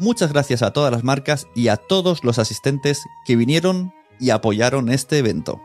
Muchas 0.00 0.32
gracias 0.32 0.62
a 0.62 0.72
todas 0.72 0.92
las 0.92 1.02
marcas 1.02 1.48
y 1.56 1.66
a 1.66 1.76
todos 1.76 2.22
los 2.22 2.38
asistentes 2.38 3.04
que 3.24 3.34
vinieron 3.34 3.92
y 4.20 4.30
apoyaron 4.30 4.90
este 4.90 5.18
evento. 5.18 5.60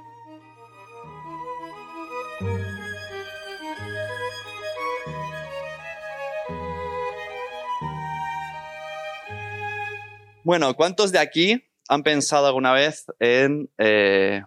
Bueno, 10.44 10.74
¿cuántos 10.74 11.12
de 11.12 11.20
aquí 11.20 11.64
han 11.88 12.02
pensado 12.02 12.48
alguna 12.48 12.74
vez 12.74 13.06
en 13.20 13.70
eh, 13.78 14.42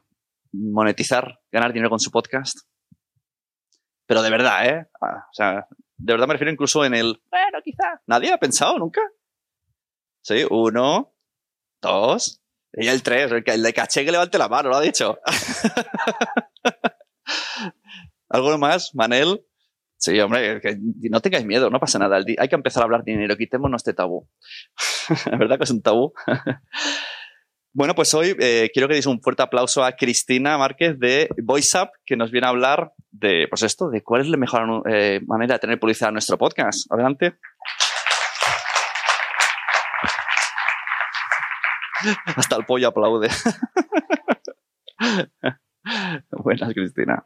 monetizar, 0.52 1.39
ganar 1.52 1.72
dinero 1.72 1.91
con 1.91 2.00
su 2.00 2.11
podcast? 2.11 2.58
Pero 4.06 4.22
de 4.22 4.30
verdad, 4.30 4.68
¿eh? 4.68 4.86
Ah, 5.00 5.27
o 5.30 5.33
sea, 5.33 5.68
de 5.96 6.12
verdad 6.12 6.27
me 6.27 6.34
refiero 6.34 6.52
incluso 6.52 6.84
en 6.84 6.94
el, 6.94 7.22
bueno, 7.30 7.58
quizá. 7.64 8.02
¿Nadie 8.08 8.33
ha 8.33 8.39
pensado 8.39 8.78
nunca? 8.78 9.00
Sí, 10.27 10.44
uno, 10.50 11.14
dos, 11.80 12.42
y 12.72 12.88
el 12.88 13.05
tres, 13.05 13.30
el 13.30 13.62
de 13.62 13.72
caché 13.72 14.05
que 14.05 14.10
levante 14.10 14.38
la 14.38 14.48
mano, 14.48 14.70
lo 14.70 14.77
ha 14.77 14.80
dicho. 14.80 15.20
¿Algo 18.28 18.58
más, 18.58 18.92
Manel? 18.96 19.46
Sí, 19.96 20.18
hombre, 20.18 20.60
que 20.60 20.78
no 21.10 21.20
tengáis 21.20 21.46
miedo, 21.46 21.70
no 21.70 21.78
pasa 21.78 22.00
nada. 22.00 22.16
Hay 22.16 22.48
que 22.48 22.56
empezar 22.56 22.83
a 22.83 22.86
hablar 22.86 23.05
de 23.05 23.12
dinero, 23.12 23.36
quitémonos 23.36 23.78
este 23.78 23.94
tabú. 23.94 24.28
¿Es 25.08 25.38
verdad 25.38 25.58
que 25.58 25.64
es 25.64 25.70
un 25.70 25.83
tabú? 25.83 26.12
bueno, 27.72 27.94
pues 27.94 28.12
hoy 28.12 28.34
eh, 28.40 28.68
quiero 28.74 28.88
que 28.88 28.94
deis 28.94 29.06
un 29.06 29.22
fuerte 29.22 29.44
aplauso 29.44 29.84
a 29.84 29.92
Cristina 29.92 30.58
Márquez 30.58 30.98
de 30.98 31.28
VoiceUp, 31.40 31.90
que 32.05 32.16
nos 32.16 32.33
viene 32.33 32.48
a 32.48 32.50
hablar 32.50 32.94
de, 33.12 33.46
pues 33.48 33.62
esto, 33.62 33.90
de 33.90 34.02
cuál 34.02 34.22
es 34.22 34.27
la 34.27 34.38
mejor 34.38 34.83
eh, 34.92 35.20
manera 35.24 35.55
de 35.55 35.61
tener 35.61 35.78
publicidad 35.78 36.08
en 36.08 36.14
nuestro 36.14 36.36
podcast. 36.36 36.90
Adelante. 36.90 37.36
Hasta 42.36 42.56
el 42.56 42.64
pollo 42.64 42.88
aplaude. 42.88 43.28
Buenas, 46.30 46.72
Cristina. 46.74 47.24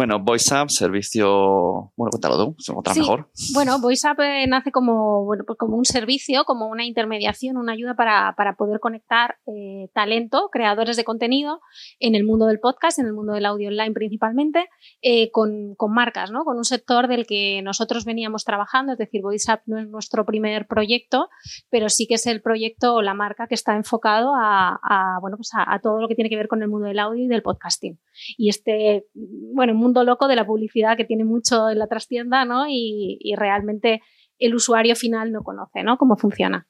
Bueno, 0.00 0.18
VoiceUp, 0.18 0.70
servicio. 0.70 1.92
Bueno, 1.94 2.10
cuéntalo 2.10 2.42
tú, 2.42 2.56
se 2.58 2.72
encuentra 2.72 2.94
mejor. 2.94 3.28
Bueno, 3.52 3.78
VoiceUp 3.80 4.18
eh, 4.20 4.46
nace 4.46 4.72
como, 4.72 5.26
bueno, 5.26 5.44
pues 5.46 5.58
como 5.58 5.76
un 5.76 5.84
servicio, 5.84 6.44
como 6.44 6.68
una 6.68 6.86
intermediación, 6.86 7.58
una 7.58 7.74
ayuda 7.74 7.92
para, 7.96 8.34
para 8.34 8.54
poder 8.54 8.80
conectar 8.80 9.36
eh, 9.46 9.90
talento, 9.92 10.48
creadores 10.50 10.96
de 10.96 11.04
contenido 11.04 11.60
en 11.98 12.14
el 12.14 12.24
mundo 12.24 12.46
del 12.46 12.60
podcast, 12.60 12.98
en 12.98 13.08
el 13.08 13.12
mundo 13.12 13.34
del 13.34 13.44
audio 13.44 13.68
online 13.68 13.92
principalmente, 13.92 14.70
eh, 15.02 15.30
con, 15.32 15.74
con, 15.74 15.92
marcas, 15.92 16.30
¿no? 16.30 16.44
Con 16.44 16.56
un 16.56 16.64
sector 16.64 17.06
del 17.06 17.26
que 17.26 17.60
nosotros 17.60 18.06
veníamos 18.06 18.46
trabajando, 18.46 18.92
es 18.92 18.98
decir, 18.98 19.20
VoiceUp 19.20 19.60
no 19.66 19.78
es 19.80 19.86
nuestro 19.86 20.24
primer 20.24 20.66
proyecto, 20.66 21.28
pero 21.68 21.90
sí 21.90 22.06
que 22.06 22.14
es 22.14 22.26
el 22.26 22.40
proyecto 22.40 22.94
o 22.94 23.02
la 23.02 23.12
marca 23.12 23.46
que 23.48 23.54
está 23.54 23.76
enfocado 23.76 24.32
a, 24.34 24.80
a 24.82 25.18
bueno, 25.20 25.36
pues 25.36 25.50
a, 25.52 25.74
a 25.74 25.78
todo 25.78 26.00
lo 26.00 26.08
que 26.08 26.14
tiene 26.14 26.30
que 26.30 26.36
ver 26.36 26.48
con 26.48 26.62
el 26.62 26.68
mundo 26.68 26.86
del 26.86 27.00
audio 27.00 27.22
y 27.22 27.28
del 27.28 27.42
podcasting. 27.42 27.98
Y 28.36 28.48
este, 28.48 29.06
bueno, 29.14 29.74
mundo 29.74 30.04
loco 30.04 30.28
de 30.28 30.36
la 30.36 30.46
publicidad 30.46 30.96
que 30.96 31.04
tiene 31.04 31.24
mucho 31.24 31.68
en 31.68 31.78
la 31.78 31.86
trastienda, 31.86 32.44
¿no? 32.44 32.66
Y, 32.68 33.18
realmente 33.36 34.02
el 34.38 34.54
usuario 34.54 34.96
final 34.96 35.32
no 35.32 35.42
conoce, 35.42 35.82
¿no? 35.82 35.96
Cómo 35.98 36.16
funciona. 36.16 36.66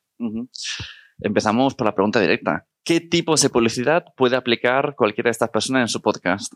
Empezamos 1.21 1.75
por 1.75 1.87
la 1.87 1.94
pregunta 1.94 2.21
directa. 2.21 2.66
¿Qué 2.84 3.00
tipos 3.00 3.43
de 3.43 3.50
publicidad 3.50 4.05
puede 4.16 4.37
aplicar 4.37 4.94
cualquiera 4.97 5.28
de 5.28 5.33
estas 5.33 5.50
personas 5.50 5.83
en 5.83 5.88
su 5.88 6.00
podcast? 6.00 6.53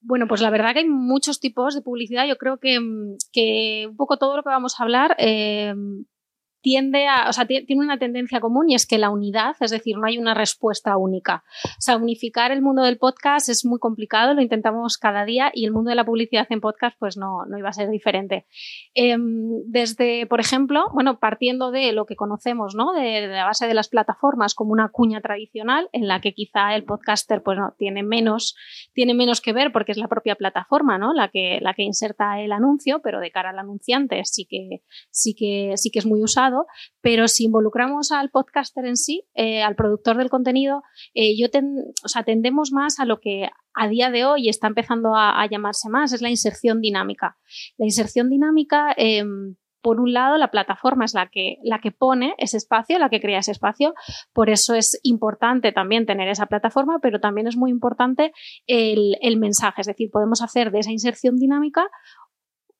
Bueno, 0.00 0.26
pues 0.26 0.40
la 0.40 0.50
verdad 0.50 0.72
que 0.72 0.80
hay 0.80 0.88
muchos 0.88 1.38
tipos 1.38 1.74
de 1.74 1.82
publicidad. 1.82 2.26
Yo 2.26 2.36
creo 2.36 2.58
que, 2.58 2.78
un 2.78 3.96
poco 3.96 4.18
todo 4.18 4.36
lo 4.36 4.42
que 4.42 4.48
vamos 4.48 4.78
a 4.78 4.82
hablar 4.82 5.14
eh, 5.18 5.74
tiende 6.62 7.06
a, 7.08 7.28
o 7.28 7.32
sea, 7.32 7.44
tiene 7.44 7.82
una 7.82 7.98
tendencia 7.98 8.40
común 8.40 8.70
y 8.70 8.74
es 8.74 8.86
que 8.86 8.96
la 8.96 9.10
unidad, 9.10 9.56
es 9.60 9.70
decir, 9.70 9.98
no 9.98 10.06
hay 10.06 10.16
una 10.16 10.32
respuesta 10.32 10.96
única. 10.96 11.44
O 11.88 11.96
unificar 11.96 12.52
el 12.52 12.62
mundo 12.62 12.82
del 12.82 12.98
podcast 12.98 13.48
es 13.48 13.64
muy 13.64 13.78
complicado, 13.78 14.32
lo 14.34 14.40
intentamos 14.40 14.96
cada 14.96 15.24
día 15.24 15.50
y 15.52 15.64
el 15.64 15.72
mundo 15.72 15.90
de 15.90 15.96
la 15.96 16.04
publicidad 16.04 16.46
en 16.50 16.60
podcast 16.60 16.96
pues 16.98 17.16
no, 17.16 17.44
no 17.46 17.58
iba 17.58 17.68
a 17.68 17.72
ser 17.72 17.90
diferente. 17.90 18.46
Em, 18.94 19.62
desde, 19.66 20.26
por 20.26 20.40
ejemplo, 20.40 20.86
bueno, 20.94 21.18
partiendo 21.18 21.70
de 21.70 21.92
lo 21.92 22.06
que 22.06 22.16
conocemos, 22.16 22.74
¿no? 22.74 22.92
De, 22.92 23.26
la 23.26 23.44
base 23.44 23.66
de 23.66 23.74
las 23.74 23.88
plataformas 23.88 24.54
como 24.54 24.72
una 24.72 24.88
cuña 24.88 25.20
tradicional 25.20 25.88
en 25.92 26.06
la 26.06 26.20
que 26.20 26.32
quizá 26.32 26.74
el 26.74 26.84
podcaster 26.84 27.42
pues 27.42 27.58
no, 27.58 27.74
tiene 27.76 28.02
menos, 28.02 28.54
tiene 28.94 29.14
menos 29.14 29.40
que 29.40 29.52
ver 29.52 29.72
porque 29.72 29.92
es 29.92 29.98
la 29.98 30.08
propia 30.08 30.36
plataforma, 30.36 30.98
¿no? 30.98 31.12
La 31.12 31.28
que, 31.28 31.58
la 31.60 31.74
que 31.74 31.82
inserta 31.82 32.40
el 32.40 32.52
anuncio, 32.52 33.00
pero 33.02 33.20
de 33.20 33.30
cara 33.30 33.50
al 33.50 33.58
anunciante 33.58 34.24
sí 34.24 34.46
que, 34.48 34.82
sí 35.10 35.34
que, 35.34 35.76
sí 35.76 35.90
que 35.90 35.98
es 35.98 36.06
muy 36.06 36.22
usado 36.22 36.51
pero 37.00 37.28
si 37.28 37.44
involucramos 37.44 38.12
al 38.12 38.30
podcaster 38.30 38.84
en 38.86 38.96
sí, 38.96 39.24
eh, 39.34 39.62
al 39.62 39.76
productor 39.76 40.16
del 40.16 40.30
contenido, 40.30 40.82
eh, 41.14 41.36
yo 41.36 41.48
tendemos 42.24 42.72
más 42.72 43.00
a 43.00 43.04
lo 43.04 43.20
que 43.20 43.48
a 43.74 43.88
día 43.88 44.10
de 44.10 44.24
hoy 44.24 44.48
está 44.48 44.66
empezando 44.66 45.14
a, 45.14 45.46
llamarse 45.50 45.88
más, 45.88 46.12
es 46.12 46.22
la 46.22 46.30
inserción 46.30 46.80
dinámica. 46.80 47.36
La 47.78 47.86
inserción 47.86 48.28
dinámica 48.28 48.94
em, 48.96 49.56
por 49.82 50.00
un 50.00 50.12
lado, 50.12 50.38
la 50.38 50.50
plataforma 50.50 51.04
es 51.04 51.12
la 51.12 51.28
que, 51.28 51.56
la 51.64 51.80
que 51.80 51.90
pone 51.90 52.34
ese 52.38 52.56
espacio, 52.56 52.98
la 52.98 53.10
que 53.10 53.20
crea 53.20 53.40
ese 53.40 53.50
espacio. 53.50 53.94
Por 54.32 54.48
eso 54.48 54.74
es 54.74 54.98
importante 55.02 55.72
también 55.72 56.06
tener 56.06 56.28
esa 56.28 56.46
plataforma, 56.46 57.00
pero 57.02 57.20
también 57.20 57.48
es 57.48 57.56
muy 57.56 57.70
importante 57.70 58.32
el, 58.66 59.36
mensaje. 59.38 59.80
Es 59.80 59.88
decir, 59.88 60.08
podemos 60.10 60.40
hacer 60.40 60.70
de 60.70 60.78
esa 60.78 60.92
inserción 60.92 61.36
dinámica 61.36 61.90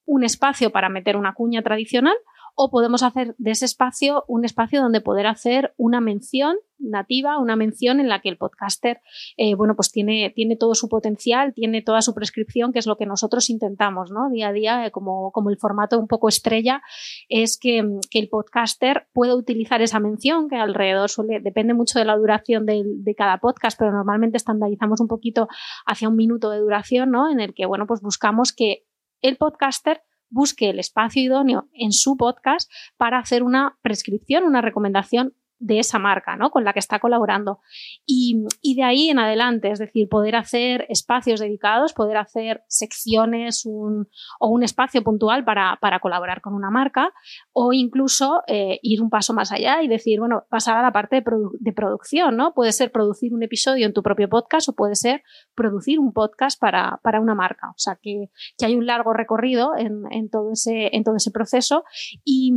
un 0.04 0.22
espacio 0.22 0.70
para 0.70 0.88
meter 0.88 1.16
una 1.16 1.34
cuña 1.34 1.62
tradicional 1.62 2.14
o 2.54 2.70
podemos 2.70 3.02
hacer 3.02 3.34
de 3.38 3.50
ese 3.50 3.64
espacio 3.64 4.24
un 4.28 4.44
espacio 4.44 4.80
donde 4.80 5.00
poder 5.00 5.26
hacer 5.26 5.74
una 5.76 6.00
mención 6.00 6.56
nativa, 6.78 7.38
una 7.38 7.56
mención 7.56 8.00
en 8.00 8.08
la 8.08 8.20
que 8.20 8.28
el 8.28 8.36
podcaster, 8.36 9.00
eh, 9.36 9.54
bueno, 9.54 9.76
pues 9.76 9.92
tiene, 9.92 10.32
tiene 10.34 10.56
todo 10.56 10.74
su 10.74 10.88
potencial, 10.88 11.54
tiene 11.54 11.82
toda 11.82 12.02
su 12.02 12.14
prescripción, 12.14 12.72
que 12.72 12.78
es 12.78 12.86
lo 12.86 12.96
que 12.96 13.06
nosotros 13.06 13.50
intentamos, 13.50 14.10
¿no? 14.10 14.30
Día 14.30 14.48
a 14.48 14.52
día, 14.52 14.86
eh, 14.86 14.90
como, 14.90 15.30
como 15.32 15.50
el 15.50 15.58
formato 15.58 15.98
un 15.98 16.08
poco 16.08 16.28
estrella, 16.28 16.82
es 17.28 17.58
que, 17.58 17.84
que, 18.10 18.18
el 18.18 18.28
podcaster 18.28 19.06
pueda 19.12 19.34
utilizar 19.34 19.80
esa 19.80 20.00
mención, 20.00 20.48
que 20.48 20.56
alrededor 20.56 21.08
suele, 21.08 21.40
depende 21.40 21.74
mucho 21.74 21.98
de 21.98 22.04
la 22.04 22.16
duración 22.16 22.66
de, 22.66 22.82
de, 22.84 23.14
cada 23.14 23.38
podcast, 23.38 23.78
pero 23.78 23.92
normalmente 23.92 24.36
estandarizamos 24.36 25.00
un 25.00 25.08
poquito 25.08 25.48
hacia 25.86 26.08
un 26.08 26.16
minuto 26.16 26.50
de 26.50 26.58
duración, 26.58 27.10
¿no? 27.10 27.30
En 27.30 27.40
el 27.40 27.54
que, 27.54 27.66
bueno, 27.66 27.86
pues 27.86 28.00
buscamos 28.00 28.52
que 28.52 28.84
el 29.20 29.36
podcaster 29.36 30.02
busque 30.32 30.70
el 30.70 30.80
espacio 30.80 31.22
idóneo 31.22 31.68
en 31.72 31.92
su 31.92 32.16
podcast 32.16 32.70
para 32.96 33.18
hacer 33.18 33.42
una 33.42 33.78
prescripción, 33.82 34.44
una 34.44 34.60
recomendación 34.60 35.34
de 35.62 35.78
esa 35.78 35.98
marca, 36.00 36.36
¿no? 36.36 36.50
Con 36.50 36.64
la 36.64 36.72
que 36.72 36.80
está 36.80 36.98
colaborando. 36.98 37.60
Y, 38.04 38.44
de 38.74 38.82
ahí 38.82 39.10
en 39.10 39.18
adelante, 39.20 39.70
es 39.70 39.78
decir, 39.78 40.08
poder 40.08 40.34
hacer 40.34 40.86
espacios 40.88 41.38
dedicados, 41.38 41.92
poder 41.92 42.16
hacer 42.16 42.64
secciones 42.66 43.64
o 43.64 44.48
un 44.48 44.62
espacio 44.62 45.04
puntual 45.04 45.44
para, 45.44 45.78
colaborar 46.00 46.40
con 46.40 46.54
una 46.54 46.70
marca, 46.70 47.12
o 47.52 47.72
incluso 47.72 48.42
eh, 48.48 48.80
ir 48.82 49.00
un 49.02 49.10
paso 49.10 49.34
más 49.34 49.52
allá 49.52 49.82
y 49.82 49.88
decir, 49.88 50.18
bueno, 50.18 50.44
pasar 50.50 50.76
a 50.76 50.82
la 50.82 50.92
parte 50.92 51.22
de, 51.22 51.72
producción, 51.72 52.36
¿no? 52.36 52.54
Puede 52.54 52.72
ser 52.72 52.90
producir 52.90 53.32
un 53.32 53.42
episodio 53.44 53.86
en 53.86 53.92
tu 53.92 54.02
propio 54.02 54.28
podcast 54.28 54.68
o 54.68 54.72
puede 54.72 54.96
ser 54.96 55.22
producir 55.54 56.00
un 56.00 56.12
podcast 56.12 56.60
para, 56.60 56.98
una 57.20 57.34
marca. 57.36 57.70
O 57.70 57.78
sea, 57.78 57.98
que, 58.02 58.30
hay 58.62 58.74
un 58.74 58.86
largo 58.86 59.12
recorrido 59.12 59.72
en, 59.76 60.28
todo, 60.28 60.52
ese, 60.52 60.90
en 60.96 61.04
todo 61.04 61.16
ese 61.16 61.30
proceso 61.30 61.84
y, 62.24 62.52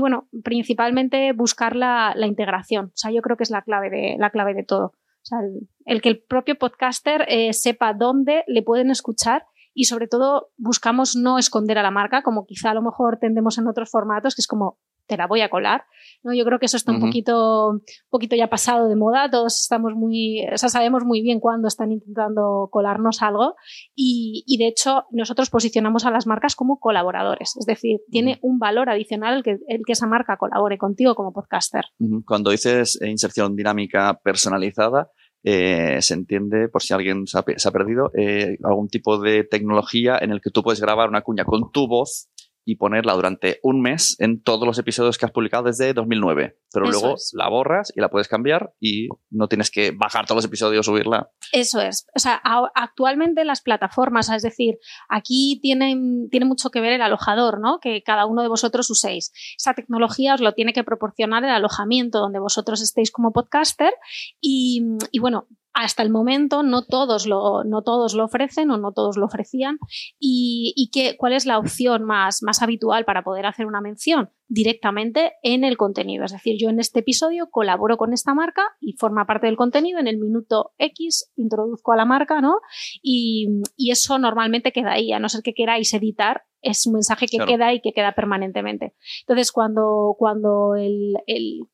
bueno, 0.00 0.28
principalmente 0.42 1.32
buscar 1.32 1.76
la, 1.76 2.14
la 2.16 2.26
integración. 2.38 2.86
O 2.86 2.96
sea, 2.96 3.10
yo 3.10 3.20
creo 3.20 3.36
que 3.36 3.42
es 3.42 3.50
la 3.50 3.62
clave 3.62 3.90
de, 3.90 4.16
la 4.18 4.30
clave 4.30 4.54
de 4.54 4.62
todo. 4.62 4.86
O 4.86 5.24
sea, 5.28 5.38
el, 5.84 6.00
que 6.00 6.08
el 6.08 6.22
propio 6.22 6.56
podcaster 6.56 7.26
eh, 7.28 7.52
sepa 7.52 7.92
dónde 7.92 8.44
le 8.46 8.62
pueden 8.62 8.90
escuchar 8.90 9.44
y 9.74 9.84
sobre 9.84 10.06
todo 10.06 10.50
buscamos 10.56 11.16
no 11.16 11.38
esconder 11.38 11.78
a 11.78 11.82
la 11.82 11.90
marca, 11.90 12.22
como 12.22 12.46
quizá 12.46 12.70
a 12.70 12.74
lo 12.74 12.82
mejor 12.82 13.18
tendemos 13.18 13.58
en 13.58 13.66
otros 13.66 13.90
formatos, 13.90 14.34
que 14.34 14.40
es 14.40 14.46
como 14.46 14.78
te 15.08 15.16
la 15.16 15.26
voy 15.26 15.40
a 15.40 15.48
colar. 15.48 15.84
¿no? 16.22 16.34
Yo 16.34 16.44
creo 16.44 16.58
que 16.58 16.66
eso 16.66 16.76
está 16.76 16.92
un 16.92 17.00
poquito, 17.00 17.70
un 17.70 17.82
poquito 18.10 18.36
ya 18.36 18.48
pasado 18.48 18.88
de 18.88 18.94
moda. 18.94 19.30
Todos 19.30 19.60
estamos 19.60 19.94
muy, 19.94 20.46
o 20.52 20.56
sea, 20.58 20.68
sabemos 20.68 21.04
muy 21.04 21.22
bien 21.22 21.40
cuándo 21.40 21.66
están 21.66 21.90
intentando 21.90 22.68
colarnos 22.70 23.22
algo. 23.22 23.56
Y, 23.94 24.44
y, 24.46 24.58
de 24.58 24.68
hecho, 24.68 25.04
nosotros 25.10 25.50
posicionamos 25.50 26.04
a 26.04 26.10
las 26.10 26.26
marcas 26.26 26.54
como 26.54 26.78
colaboradores. 26.78 27.56
Es 27.58 27.66
decir, 27.66 28.00
tiene 28.10 28.38
un 28.42 28.58
valor 28.58 28.90
adicional 28.90 29.38
el 29.38 29.42
que, 29.42 29.58
el 29.66 29.82
que 29.84 29.92
esa 29.92 30.06
marca 30.06 30.36
colabore 30.36 30.78
contigo 30.78 31.14
como 31.14 31.32
podcaster. 31.32 31.86
Cuando 32.26 32.50
dices 32.50 32.98
inserción 33.02 33.56
dinámica 33.56 34.20
personalizada, 34.22 35.10
eh, 35.42 35.98
se 36.02 36.14
entiende, 36.14 36.68
por 36.68 36.82
si 36.82 36.92
alguien 36.94 37.26
se 37.26 37.38
ha, 37.38 37.70
perdido, 37.72 38.10
eh, 38.14 38.58
algún 38.64 38.88
tipo 38.88 39.18
de 39.18 39.44
tecnología 39.44 40.18
en 40.20 40.32
el 40.32 40.40
que 40.40 40.50
tú 40.50 40.62
puedes 40.62 40.80
grabar 40.80 41.08
una 41.08 41.22
cuña 41.22 41.44
con 41.44 41.70
tu 41.70 41.86
voz 41.86 42.28
y 42.68 42.76
ponerla 42.76 43.14
durante 43.14 43.60
un 43.62 43.80
mes 43.80 44.14
en 44.18 44.42
todos 44.42 44.66
los 44.66 44.78
episodios 44.78 45.16
que 45.16 45.24
has 45.24 45.32
publicado 45.32 45.64
desde 45.64 45.94
2009. 45.94 46.58
Pero 46.70 46.84
luego 46.84 47.14
la 47.32 47.48
borras 47.48 47.90
y 47.96 48.00
la 48.02 48.10
puedes 48.10 48.28
cambiar 48.28 48.74
y 48.78 49.08
no 49.30 49.48
tienes 49.48 49.70
que 49.70 49.92
bajar 49.92 50.26
todos 50.26 50.36
los 50.36 50.44
episodios, 50.44 50.84
subirla. 50.84 51.30
Eso 51.50 51.80
es. 51.80 52.06
O 52.14 52.18
sea, 52.18 52.42
actualmente 52.74 53.46
las 53.46 53.62
plataformas, 53.62 54.28
es 54.28 54.42
decir, 54.42 54.76
aquí 55.08 55.58
tiene, 55.62 56.28
tiene 56.30 56.44
mucho 56.44 56.68
que 56.68 56.82
ver 56.82 56.92
el 56.92 57.00
alojador, 57.00 57.58
¿no? 57.58 57.78
Que 57.80 58.02
cada 58.02 58.26
uno 58.26 58.42
de 58.42 58.48
vosotros 58.48 58.90
uséis. 58.90 59.32
Esa 59.56 59.72
tecnología 59.72 60.34
os 60.34 60.42
lo 60.42 60.52
tiene 60.52 60.74
que 60.74 60.84
proporcionar 60.84 61.44
el 61.44 61.50
alojamiento 61.50 62.18
donde 62.18 62.38
vosotros 62.38 62.82
estéis 62.82 63.10
como 63.10 63.32
podcaster 63.32 63.94
y, 64.42 64.82
y 65.10 65.20
bueno, 65.20 65.48
hasta 65.72 66.02
el 66.02 66.10
momento 66.10 66.62
no 66.62 66.84
todos 66.84 67.26
lo, 67.26 67.64
no 67.64 67.82
todos 67.82 68.14
lo 68.14 68.24
ofrecen 68.24 68.70
o 68.70 68.78
no 68.78 68.92
todos 68.92 69.16
lo 69.16 69.26
ofrecían. 69.26 69.78
¿Y, 70.18 70.72
y 70.76 70.90
qué, 70.90 71.16
cuál 71.16 71.32
es 71.32 71.46
la 71.46 71.58
opción 71.58 72.04
más, 72.04 72.42
más 72.42 72.62
habitual 72.62 73.04
para 73.04 73.22
poder 73.22 73.46
hacer 73.46 73.66
una 73.66 73.80
mención? 73.80 74.30
directamente 74.48 75.32
en 75.42 75.62
el 75.62 75.76
contenido. 75.76 76.24
Es 76.24 76.32
decir, 76.32 76.56
yo 76.58 76.70
en 76.70 76.80
este 76.80 77.00
episodio 77.00 77.48
colaboro 77.50 77.96
con 77.96 78.12
esta 78.12 78.34
marca 78.34 78.62
y 78.80 78.94
forma 78.94 79.26
parte 79.26 79.46
del 79.46 79.56
contenido. 79.56 80.00
En 80.00 80.08
el 80.08 80.18
minuto 80.18 80.72
X 80.78 81.30
introduzco 81.36 81.92
a 81.92 81.96
la 81.96 82.04
marca, 82.04 82.40
¿no? 82.40 82.60
Y, 83.02 83.48
eso 83.90 84.18
normalmente 84.18 84.70
queda 84.70 84.92
ahí, 84.92 85.12
a 85.12 85.18
no 85.18 85.30
ser 85.30 85.42
que 85.42 85.54
queráis 85.54 85.94
editar, 85.94 86.42
es 86.62 86.86
un 86.86 86.94
mensaje 86.94 87.26
que 87.26 87.38
queda 87.38 87.72
y 87.72 87.80
que 87.80 87.92
queda 87.92 88.12
permanentemente. 88.12 88.94
Entonces, 89.20 89.52
cuando, 89.52 90.14
cuando 90.18 90.74
el, 90.74 91.16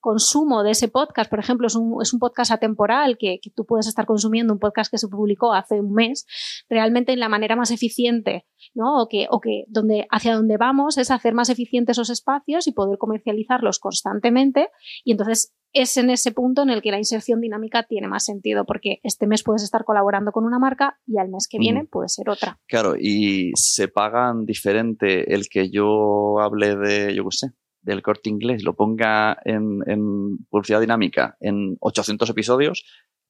consumo 0.01 0.63
de 0.63 0.73
ese 0.73 0.89
podcast, 0.89 1.31
por 1.31 1.39
ejemplo, 1.39 1.67
es 1.67 1.75
un, 1.75 2.03
es 2.03 2.13
un 2.13 2.19
podcast 2.19 2.51
atemporal, 2.51 3.17
que, 3.19 3.39
que, 3.41 3.51
tú 3.51 3.65
puedes 3.65 3.87
estar 3.87 4.07
consumiendo 4.07 4.53
un 4.53 4.59
podcast 4.59 4.91
que 4.91 4.99
se 4.99 5.09
publicó 5.09 5.53
hace 5.53 5.81
un 5.81 5.93
mes, 5.93 6.27
realmente 6.69 7.13
en 7.13 7.21
la 7.21 7.29
manera 7.29 7.57
más 7.57 7.71
eficiente, 7.71 8.47
¿no? 8.75 9.03
O 9.03 9.09
que, 9.09 9.27
o 9.31 9.41
que 9.41 9.65
donde, 9.69 10.07
hacia 10.11 10.35
donde 10.35 10.57
vamos 10.57 10.99
es 10.99 11.11
hacer 11.11 11.35
más 11.35 11.49
eficientes 11.49 11.95
esos 11.95 12.11
espacios 12.11 12.67
y 12.67 12.73
poder 12.73 12.99
comercializarlos 12.99 13.79
constantemente. 13.79 14.69
Y 15.05 15.13
entonces 15.13 15.55
es 15.75 15.97
en 15.97 16.09
ese 16.09 16.31
punto 16.33 16.63
en 16.63 16.71
el 16.71 16.81
que 16.81 16.93
la 16.93 16.99
inserción 16.99 17.41
dinámica 17.41 17.83
tiene 17.83 18.07
más 18.07 18.25
sentido, 18.25 18.65
porque 18.65 19.01
este 19.03 19.27
mes 19.27 19.43
puedes 19.43 19.65
estar 19.65 19.85
colaborando 19.85 20.31
con 20.31 20.45
una 20.45 20.61
marca 20.61 20.99
y 21.05 21.19
al 21.19 21.29
mes 21.29 21.49
que 21.51 21.59
viene 21.59 21.85
puede 21.85 22.09
ser 22.09 22.31
otra. 22.31 22.59
Claro, 22.67 22.95
y 22.97 23.51
se 23.57 23.89
pagan 23.89 24.47
diferente 24.47 25.35
el 25.35 25.49
que 25.49 25.71
yo 25.71 26.39
hable 26.39 26.77
de, 26.77 27.15
yo 27.15 27.25
qué 27.25 27.37
sé, 27.37 27.47
del 27.83 28.03
corte 28.03 28.31
inglés, 28.31 28.63
lo 28.63 28.75
ponga 28.77 29.37
en, 29.45 30.39
publicidad 30.49 30.81
dinámica 30.81 31.37
en 31.41 31.77
800 31.81 32.31
episodios, 32.31 32.85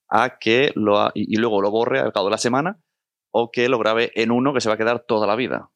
a 0.09 0.39
que 0.39 0.71
lo, 0.75 1.11
y, 1.15 1.37
luego 1.37 1.63
lo 1.63 1.71
borre 1.71 1.99
al 1.99 2.13
cabo 2.13 2.27
de 2.27 2.33
la 2.33 2.39
semana, 2.39 2.79
o 3.33 3.51
que 3.51 3.71
lo 3.71 3.79
grabe 3.79 4.13
en 4.15 4.31
uno 4.31 4.53
que 4.53 4.61
se 4.61 4.69
va 4.69 4.75
a 4.75 4.79
quedar 4.79 5.05
toda 5.09 5.27
la 5.27 5.35
vida. 5.35 5.71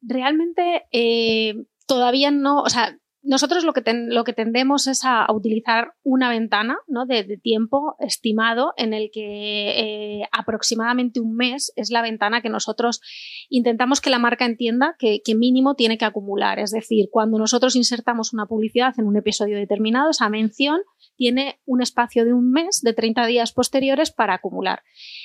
Realmente, 0.00 0.84
eh, 0.92 1.54
todavía 1.86 2.30
no, 2.30 2.62
o 2.62 2.68
sea, 2.70 2.96
nosotros 3.22 3.64
lo 3.64 3.72
que, 3.72 3.82
lo 4.08 4.24
que 4.24 4.32
tendemos 4.32 4.86
es 4.86 5.04
a, 5.04 5.26
utilizar 5.32 5.92
una 6.02 6.30
ventana 6.30 6.78
¿no? 6.88 7.06
de, 7.06 7.24
tiempo 7.42 7.96
estimado 8.00 8.72
en 8.76 8.94
el 8.94 9.10
que 9.12 10.20
eh, 10.20 10.28
aproximadamente 10.32 11.20
un 11.20 11.36
mes 11.36 11.72
es 11.76 11.90
la 11.90 12.02
ventana 12.02 12.40
que 12.40 12.48
nosotros 12.48 13.00
intentamos 13.48 14.00
que 14.00 14.10
la 14.10 14.18
marca 14.18 14.44
entienda 14.44 14.96
que, 14.98 15.20
que, 15.22 15.34
mínimo 15.34 15.74
tiene 15.74 15.98
que 15.98 16.04
acumular. 16.04 16.58
Es 16.58 16.70
decir, 16.70 17.08
cuando 17.10 17.38
nosotros 17.38 17.76
insertamos 17.76 18.32
una 18.32 18.46
publicidad 18.46 18.94
en 18.98 19.06
un 19.06 19.16
episodio 19.16 19.58
determinado, 19.58 20.10
esa 20.10 20.28
mención 20.28 20.80
tiene 21.16 21.60
un 21.66 21.82
espacio 21.82 22.24
de 22.24 22.32
un 22.32 22.50
mes, 22.50 22.80
de 22.82 22.92
30 22.92 23.26
días 23.26 23.52
posteriores 23.52 24.10
para 24.10 24.34
acumular. 24.34 24.82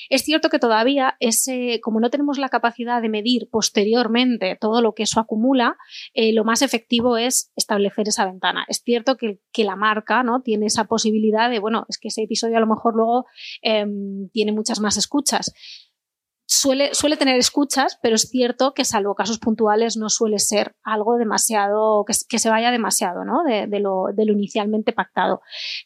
Es 0.10 0.24
cierto 0.24 0.50
que 0.50 0.60
todavía, 0.60 1.16
ese, 1.20 1.80
como 1.82 2.00
no 2.00 2.10
tenemos 2.10 2.38
la 2.38 2.50
capacidad 2.50 3.02
de 3.02 3.10
medir 3.10 3.50
posteriormente 3.50 4.58
todo 4.60 4.82
lo 4.82 4.94
que 4.94 5.04
eso 5.04 5.20
acumula, 5.20 5.78
eh, 6.14 6.34
lo 6.34 6.44
más 6.44 6.62
efectivo 6.62 7.18
es 7.18 7.52
establecer 7.56 8.08
esa 8.08 8.26
ventana. 8.26 8.66
Es 8.68 8.82
cierto 8.84 9.18
que, 9.18 9.40
la 9.64 9.76
marca 9.76 10.22
¿no? 10.22 10.42
tiene 10.44 10.68
esa 10.68 10.84
posibilidad 10.84 11.50
de, 11.50 11.58
bueno, 11.58 11.86
es 11.90 11.98
que 11.98 12.10
ese 12.10 12.22
episodio 12.22 12.58
a 12.58 12.60
lo 12.60 12.68
mejor 12.68 12.96
luego 12.96 13.26
em, 13.64 14.30
tiene 14.32 14.52
muchas 14.52 14.80
más 14.80 14.96
escuchas 14.96 15.54
suele, 16.56 16.94
suele 16.94 17.18
tener 17.18 17.38
escuchas, 17.38 18.00
pero 18.02 18.16
es 18.16 18.30
cierto 18.30 18.74
que 18.74 18.86
salvo 18.86 19.16
casos 19.16 19.40
puntuales 19.40 19.98
no 19.98 20.10
suele 20.10 20.40
ser 20.40 20.76
algo 20.84 21.18
demasiado, 21.18 22.06
que, 22.06 22.40
se 22.40 22.50
vaya 22.50 22.72
demasiado, 22.72 23.26
¿no? 23.26 23.44
De, 23.44 23.80
lo, 23.80 24.08
de, 24.14 24.24
inicialmente 24.24 24.94
pactado. 24.94 25.42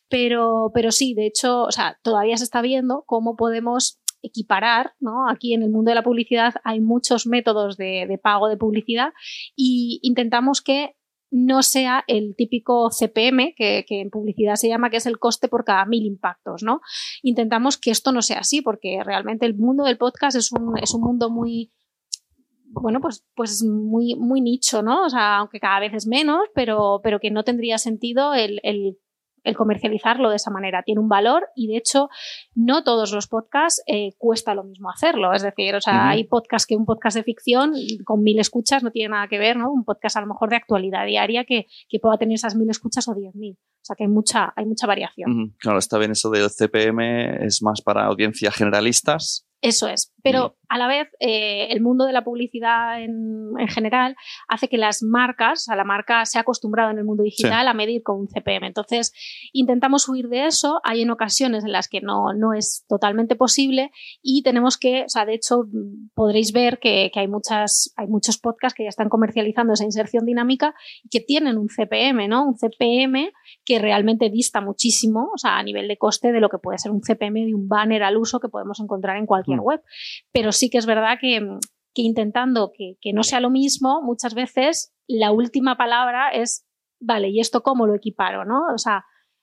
Pero, 0.10 0.72
pero 0.74 0.92
sí, 0.92 1.14
de 1.14 1.28
hecho, 1.28 1.64
o 1.64 1.72
sea, 1.72 1.98
todavía 2.04 2.38
se 2.38 2.44
está 2.44 2.62
viendo 2.62 3.04
cómo 3.06 3.36
podemos 3.36 4.00
equiparar, 4.22 4.94
¿no? 5.00 5.30
Aquí 5.30 5.54
en 5.54 5.64
el 5.64 5.70
mundo 5.70 5.90
de 5.92 5.96
la 5.96 6.04
publicidad 6.04 6.56
hay 6.64 6.82
muchos 6.82 7.26
métodos 7.26 7.78
de, 7.78 8.06
de 8.08 8.18
pago 8.18 8.50
de 8.50 8.58
publicidad 8.58 9.14
y 9.56 10.00
intentamos 10.04 10.62
que 10.62 10.96
no 11.32 11.64
sea 11.64 12.04
el 12.08 12.36
típico 12.36 12.90
CPM, 12.90 13.54
que, 13.56 13.86
en 13.88 14.10
publicidad 14.10 14.56
se 14.56 14.68
llama, 14.68 14.90
que 14.90 14.98
es 14.98 15.06
el 15.06 15.20
coste 15.20 15.48
por 15.48 15.64
cada 15.64 15.86
mil 15.86 16.06
impactos, 16.06 16.64
¿no? 16.64 16.82
Intentamos 17.22 17.78
que 17.78 17.92
esto 17.92 18.12
no 18.12 18.22
sea 18.22 18.40
así, 18.40 18.62
porque 18.62 19.02
realmente 19.04 19.46
el 19.46 19.56
mundo 19.56 19.84
del 19.84 19.98
podcast 19.98 20.38
es 20.38 20.52
un, 20.52 20.78
es 20.78 20.94
un 20.94 21.02
mundo 21.02 21.30
muy, 21.30 21.72
bueno, 22.66 23.00
pues, 23.02 23.26
pues 23.36 23.64
muy, 23.64 24.16
muy 24.16 24.42
nicho, 24.42 24.82
¿no? 24.82 25.06
O 25.06 25.10
sea, 25.10 25.38
aunque 25.38 25.60
cada 25.60 25.80
vez 25.80 25.94
es 25.94 26.08
menos, 26.08 26.42
pero, 26.56 27.02
pero 27.04 27.20
que 27.20 27.32
no 27.32 27.44
tendría 27.44 27.78
sentido 27.78 28.34
el 28.34 28.60
el 29.44 29.56
comercializarlo 29.56 30.30
de 30.30 30.36
esa 30.36 30.52
manera 30.52 30.84
tiene 30.84 31.02
un 31.02 31.10
valor 31.10 31.48
y 31.56 31.68
de 31.68 31.78
hecho 31.78 32.10
no 32.56 32.84
todos 32.84 33.12
los 33.12 33.28
podcasts 33.28 33.82
eh, 33.88 34.12
cuesta 34.18 34.54
lo 34.56 34.64
mismo 34.64 34.90
hacerlo. 34.90 35.34
Es 35.34 35.42
decir, 35.42 35.76
o 35.76 35.82
sea, 35.82 36.10
hay 36.10 36.26
podcasts 36.26 36.68
que 36.68 36.76
un 36.76 36.86
podcast 36.86 37.18
de 37.18 37.24
ficción 37.24 37.74
con 38.06 38.24
mil 38.24 38.40
escuchas 38.40 38.84
no 38.84 38.92
tiene 38.92 39.10
nada 39.10 39.28
que 39.28 39.38
ver, 39.38 39.58
¿no? 39.58 39.72
Un 39.72 39.84
podcast 39.84 40.18
a 40.18 40.22
lo 40.22 40.28
mejor 40.28 40.50
de 40.50 40.58
actualidad 40.58 41.06
diaria 41.06 41.46
que, 41.46 41.68
que 41.88 42.00
pueda 42.00 42.18
tener 42.18 42.36
esas 42.36 42.56
mil 42.56 42.70
escuchas 42.70 43.08
o 43.08 43.16
diez 43.16 43.36
mil. 43.36 43.58
O 43.82 43.86
sea 43.86 43.96
que 43.96 44.04
hay 44.04 44.10
mucha, 44.10 44.54
hay 44.56 44.66
mucha 44.66 44.88
variación. 44.88 45.56
Claro, 45.58 45.80
está 45.80 45.98
bien 45.98 46.12
eso 46.12 46.30
del 46.30 46.50
CPM, 46.50 47.46
es 47.46 47.62
más 47.62 47.82
para 47.82 48.06
audiencias 48.06 48.54
generalistas. 48.54 49.48
Eso 49.62 49.88
es. 49.88 50.14
Pero 50.24 50.58
a 50.68 50.78
la 50.78 50.88
vez, 50.88 51.08
eh, 51.20 51.68
el 51.72 51.82
mundo 51.82 52.06
de 52.06 52.14
la 52.14 52.24
publicidad 52.24 53.02
en, 53.02 53.54
general 53.70 54.16
hace 54.48 54.68
que 54.68 54.78
las 54.78 55.02
marcas, 55.04 55.68
a 55.70 55.76
la 55.76 55.84
marca 55.84 56.26
se 56.26 56.38
ha 56.38 56.42
acostumbrado 56.42 56.92
en 56.92 56.98
el 56.98 57.04
mundo 57.04 57.24
digital 57.24 57.68
a 57.68 57.74
medir 57.74 58.04
con 58.04 58.20
un 58.20 58.28
CPM. 58.28 58.68
Entonces, 58.68 59.12
intentamos 59.52 60.08
huir 60.08 60.30
de 60.30 60.46
eso. 60.46 60.80
Hay 60.84 61.02
en 61.02 61.10
ocasiones 61.10 61.64
en 61.64 61.72
las 61.72 61.88
que 61.88 62.02
no, 62.02 62.34
no 62.34 62.54
es 62.54 62.86
totalmente 62.88 63.36
posible 63.36 63.92
y 64.22 64.44
tenemos 64.44 64.78
que, 64.78 65.04
o 65.04 65.10
sea, 65.10 65.26
de 65.26 65.34
hecho, 65.34 65.66
podréis 66.14 66.54
ver 66.54 66.80
que, 66.80 67.10
que, 67.14 67.20
hay, 67.20 67.28
muchas, 67.28 67.94
hay 67.98 68.08
muchos 68.08 68.38
podcasts 68.38 68.76
que 68.76 68.84
ya 68.84 68.90
están 68.90 69.10
comercializando 69.10 69.74
esa 69.74 69.84
inserción 69.84 70.26
dinámica 70.26 70.74
y 71.04 71.10
que 71.10 71.20
tienen 71.20 71.58
un 71.58 71.68
CPM, 71.68 72.28
¿no? 72.28 72.46
Un 72.46 72.56
CPM 72.56 73.32
que 73.66 73.80
realmente 73.80 74.30
dista 74.30 74.62
muchísimo, 74.62 75.30
o 75.34 75.38
sea, 75.38 75.58
a 75.58 75.64
nivel 75.64 75.88
de 75.88 75.98
coste 75.98 76.32
de 76.32 76.40
lo 76.40 76.50
que 76.50 76.58
puede 76.58 76.78
ser 76.78 76.92
un 76.92 77.02
CPM 77.02 77.46
de 77.46 77.56
un 77.56 77.68
banner 77.68 78.04
al 78.04 78.18
uso 78.18 78.40
que 78.40 78.50
podemos 78.50 78.80
encontrar 78.80 79.18
en 79.18 79.26
cualquier 79.26 79.60
mm. 79.60 79.64
web. 79.64 79.82
Pero 80.32 80.52
sí 80.52 80.70
que 80.70 80.78
es 80.78 80.86
verdad 80.86 81.18
que, 81.20 81.42
intentando 81.96 82.72
que, 82.74 83.14
no 83.14 83.24
sea 83.24 83.40
lo 83.40 83.50
mismo, 83.50 84.02
muchas 84.02 84.34
veces 84.34 84.94
la 85.08 85.32
última 85.32 85.78
palabra 85.78 86.30
es, 86.30 86.66
vale, 87.00 87.30
¿y 87.30 87.40
esto 87.40 87.62
cómo 87.64 87.88
lo 87.88 87.96
equiparo? 87.96 88.46
¿no? 88.46 88.62
O 88.74 88.78
sea, 88.78 88.98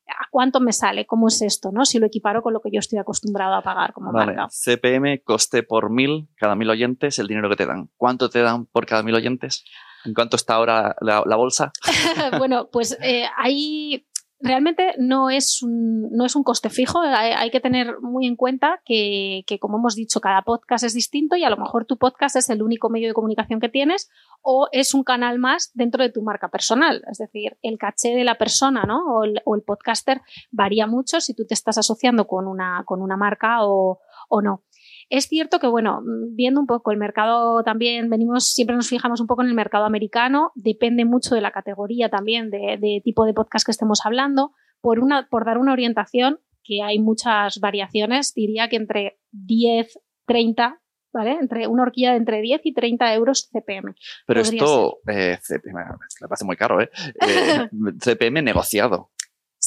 ¿a 0.06 0.28
cuánto 0.30 0.61
me 0.61 0.73
sale? 0.73 1.06
¿Cómo 1.06 1.28
es 1.28 1.42
esto? 1.42 1.70
¿no? 1.73 1.85
Si 1.85 1.99
lo 1.99 2.06
equiparo 2.06 2.42
con 2.42 2.52
lo 2.52 2.61
que 2.61 2.70
yo 2.73 2.78
estoy 2.78 2.99
acostumbrado 2.99 3.54
a 3.54 3.62
pagar 3.62 3.92
como 3.92 4.12
vale. 4.12 4.37
CPM, 4.50 5.23
coste 5.25 5.62
por 5.62 5.90
mil, 5.90 6.28
cada 6.37 6.54
mil 6.54 6.70
oyentes, 6.70 7.18
el 7.18 7.26
dinero 7.26 7.50
que 7.50 7.56
te 7.56 7.66
dan. 7.66 7.90
¿Cuánto 7.96 8.30
te 8.30 8.40
dan 8.40 8.66
por 8.66 8.87
cada 8.87 9.02
mil 9.02 9.14
oyentes? 9.14 9.64
¿En 10.04 10.14
cuánto 10.14 10.37
está 10.37 10.54
ahora 10.54 10.94
la, 11.00 11.37
bolsa? 11.37 11.73
bueno, 12.38 12.68
pues 12.70 12.96
eh, 13.02 13.26
hay 13.37 14.06
realmente 14.40 14.94
no 14.98 15.30
es 15.30 15.62
un, 15.62 16.10
no 16.10 16.24
es 16.24 16.36
un 16.36 16.42
coste 16.42 16.70
fijo. 16.70 17.00
Hay, 17.00 17.50
que 17.50 17.60
tener 17.60 18.00
muy 18.00 18.26
en 18.26 18.36
cuenta 18.36 18.80
que, 18.84 19.44
como 19.60 19.78
hemos 19.78 19.94
dicho, 19.94 20.20
cada 20.20 20.42
podcast 20.42 20.84
es 20.84 20.94
distinto 20.94 21.36
y 21.36 21.44
a 21.44 21.50
lo 21.50 21.56
mejor 21.56 21.86
tu 21.86 21.96
podcast 21.96 22.36
es 22.36 22.50
el 22.50 22.62
único 22.62 22.90
medio 22.90 23.08
de 23.08 23.14
comunicación 23.14 23.60
que 23.60 23.68
tienes 23.68 24.10
o 24.42 24.68
es 24.72 24.94
un 24.94 25.04
canal 25.04 25.38
más 25.38 25.70
dentro 25.74 26.02
de 26.02 26.10
tu 26.10 26.22
marca 26.22 26.48
personal. 26.48 27.02
Es 27.10 27.18
decir, 27.18 27.56
el 27.62 27.78
caché 27.78 28.14
de 28.14 28.24
la 28.24 28.36
persona 28.36 28.84
¿no? 28.84 29.04
o, 29.06 29.24
el, 29.24 29.62
podcaster 29.66 30.20
varía 30.50 30.86
mucho 30.86 31.20
si 31.20 31.34
tú 31.34 31.46
te 31.46 31.54
estás 31.54 31.78
asociando 31.78 32.26
con 32.26 32.46
una, 32.46 32.82
con 32.84 33.02
una 33.02 33.16
marca 33.16 33.64
o, 33.64 34.00
o 34.28 34.42
no. 34.42 34.62
Es 35.08 35.26
cierto 35.26 35.58
que, 35.60 35.68
bueno, 35.68 36.02
viendo 36.32 36.60
un 36.60 36.66
poco 36.66 36.90
el 36.90 36.98
mercado 36.98 37.62
también, 37.62 38.10
venimos, 38.10 38.52
siempre 38.52 38.75
nos 38.75 38.88
fijamos 38.88 39.20
un 39.20 39.26
poco 39.26 39.42
en 39.42 39.48
el 39.48 39.54
mercado 39.54 39.84
americano, 39.84 40.52
depende 40.54 41.04
mucho 41.04 41.34
de 41.34 41.40
la 41.40 41.52
categoría 41.52 42.08
también, 42.08 42.50
de, 42.50 43.00
tipo 43.04 43.25
de 43.25 43.34
podcast 43.34 43.64
que 43.64 43.72
estemos 43.72 44.00
hablando. 44.04 44.52
Por, 44.80 45.00
una, 45.00 45.28
por 45.28 45.44
dar 45.44 45.58
una 45.58 45.72
orientación, 45.72 46.40
que 46.62 46.82
hay 46.82 46.98
muchas 46.98 47.60
variaciones, 47.60 48.34
diría 48.34 48.68
que 48.68 48.76
entre 48.76 49.18
10, 49.32 49.98
30 50.26 50.80
¿vale? 51.16 51.38
Entre 51.40 51.66
una 51.66 51.84
horquilla 51.84 52.10
de 52.10 52.18
entre 52.18 52.42
10 52.42 52.60
y 52.64 52.75
30 52.75 53.14
euros 53.14 53.48
CPM. 53.50 53.94
Pero 54.26 54.40
esto, 54.40 54.98
eh, 55.08 55.38
CPM, 55.40 55.78
me 56.20 56.28
parece 56.28 56.44
muy 56.44 56.56
caro, 56.56 56.80
¿eh? 56.80 56.90
eh 57.26 57.68
CPM 58.00 58.42
negociado. 58.42 59.10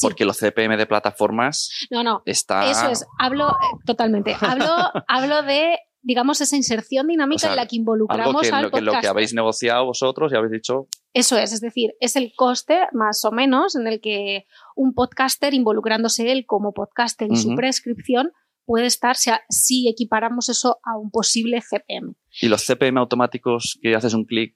Porque 0.01 0.25
los 0.25 0.37
CPM 0.37 0.77
de 0.77 0.85
plataformas. 0.85 1.69
No, 1.89 2.03
no. 2.03 2.21
Está... 2.25 2.69
Eso 2.69 2.89
es. 2.89 3.05
Hablo 3.17 3.49
eh, 3.49 3.77
totalmente. 3.85 4.35
Hablo, 4.39 4.65
hablo 5.07 5.43
de 5.43 5.77
digamos, 6.01 6.39
esa 6.41 6.55
inserción 6.55 7.07
dinámica 7.07 7.49
en 7.49 7.55
la 7.55 7.67
que 7.67 7.75
involucramos 7.75 8.41
que, 8.41 8.49
al 8.49 8.63
lo, 8.63 8.71
que, 8.71 8.81
lo 8.81 8.93
que 8.99 9.07
habéis 9.07 9.33
negociado 9.33 9.85
vosotros 9.85 10.31
y 10.31 10.35
habéis 10.35 10.53
dicho. 10.53 10.87
Eso 11.13 11.37
es, 11.37 11.51
es 11.51 11.61
decir, 11.61 11.91
es 11.99 12.15
el 12.15 12.31
coste 12.35 12.87
más 12.93 13.25
o 13.25 13.31
menos 13.31 13.75
en 13.75 13.87
el 13.87 13.99
que 13.99 14.45
un 14.75 14.93
podcaster, 14.93 15.53
involucrándose 15.53 16.31
él 16.31 16.45
como 16.45 16.73
podcaster 16.73 17.27
y 17.31 17.35
su 17.35 17.53
prescripción, 17.55 18.31
puede 18.65 18.85
estar 18.85 19.15
si, 19.15 19.31
si, 19.49 19.89
equiparamos 19.89 20.47
eso 20.49 20.79
a 20.83 20.97
un 20.97 21.11
posible 21.11 21.59
CPM. 21.61 22.15
¿Y 22.41 22.47
los 22.47 22.65
CPM 22.65 22.99
automáticos 22.99 23.77
que 23.81 23.95
haces 23.95 24.13
un 24.13 24.25
clic 24.25 24.55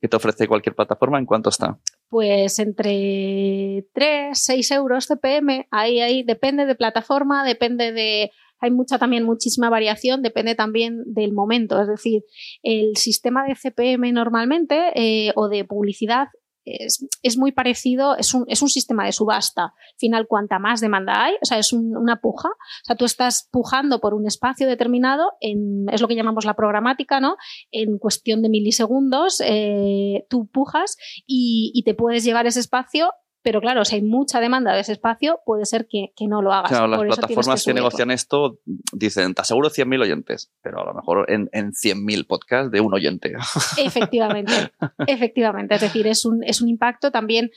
que 0.00 0.08
te 0.08 0.16
ofrece 0.16 0.48
cualquier 0.48 0.74
plataforma, 0.74 1.18
¿en 1.18 1.26
cuánto 1.26 1.50
está? 1.50 1.78
Pues 2.10 2.58
entre 2.58 3.86
3, 3.94 4.36
6 4.36 4.70
euros 4.72 5.06
CPM, 5.06 5.68
ahí, 5.70 6.00
ahí 6.00 6.24
depende 6.24 6.66
de 6.66 6.74
plataforma, 6.74 7.44
depende 7.44 7.92
de... 7.92 8.32
Hay 8.62 8.70
mucha 8.70 8.98
también, 8.98 9.24
muchísima 9.24 9.70
variación, 9.70 10.20
depende 10.20 10.54
también 10.54 11.02
del 11.06 11.32
momento. 11.32 11.80
Es 11.80 11.88
decir, 11.88 12.24
el 12.62 12.96
sistema 12.96 13.44
de 13.46 13.54
CPM 13.54 14.12
normalmente 14.12 14.90
eh, 14.96 15.32
o 15.34 15.48
de 15.48 15.64
publicidad 15.64 16.28
es, 16.64 17.38
muy 17.38 17.52
parecido, 17.52 18.16
es 18.16 18.34
un, 18.34 18.44
es 18.48 18.62
un, 18.62 18.68
sistema 18.68 19.04
de 19.04 19.12
subasta. 19.12 19.62
Al 19.64 19.98
final, 19.98 20.26
cuanta 20.26 20.58
más 20.58 20.80
demanda 20.80 21.24
hay, 21.24 21.34
o 21.42 21.44
sea, 21.44 21.58
es 21.58 21.72
una 21.72 22.20
puja. 22.20 22.48
O 22.48 22.84
sea, 22.84 22.96
tú 22.96 23.04
estás 23.04 23.48
pujando 23.50 24.00
por 24.00 24.14
un 24.14 24.26
espacio 24.26 24.68
determinado, 24.68 25.32
en, 25.40 25.86
es 25.90 26.00
lo 26.00 26.08
que 26.08 26.14
llamamos 26.14 26.44
la 26.44 26.54
programática, 26.54 27.20
¿no? 27.20 27.36
En 27.70 27.98
cuestión 27.98 28.42
de 28.42 28.48
milisegundos, 28.48 29.42
eh, 29.44 30.26
tú 30.28 30.48
pujas 30.48 30.96
y 31.26 31.82
te 31.84 31.94
puedes 31.94 32.24
llevar 32.24 32.46
ese 32.46 32.60
espacio 32.60 33.10
pero 33.42 33.60
claro, 33.60 33.84
si 33.84 33.96
hay 33.96 34.02
mucha 34.02 34.40
demanda 34.40 34.74
de 34.74 34.80
ese 34.80 34.92
espacio, 34.92 35.40
puede 35.46 35.64
ser 35.64 35.86
que, 35.88 36.12
no 36.28 36.42
lo 36.42 36.52
hagas. 36.52 36.70
Claro, 36.70 36.86
las 36.86 37.18
plataformas 37.18 37.64
que, 37.64 37.72
negocian 37.72 38.10
esto 38.10 38.58
dicen, 38.92 39.34
te 39.34 39.40
aseguro 39.40 39.70
100.000 39.70 40.02
oyentes, 40.02 40.52
pero 40.62 40.80
a 40.80 40.84
lo 40.84 40.94
mejor 40.94 41.30
en, 41.30 41.48
en 41.52 41.72
100.000 41.72 42.26
podcasts 42.26 42.70
de 42.70 42.80
un 42.80 42.92
oyente. 42.92 43.32
Efectivamente, 43.78 44.52
efectivamente. 45.06 45.74
Es 45.74 45.80
decir, 45.80 46.06
es 46.06 46.24
un, 46.24 46.44
es 46.44 46.60
un 46.60 46.68
impacto 46.68 47.10
también. 47.10 47.50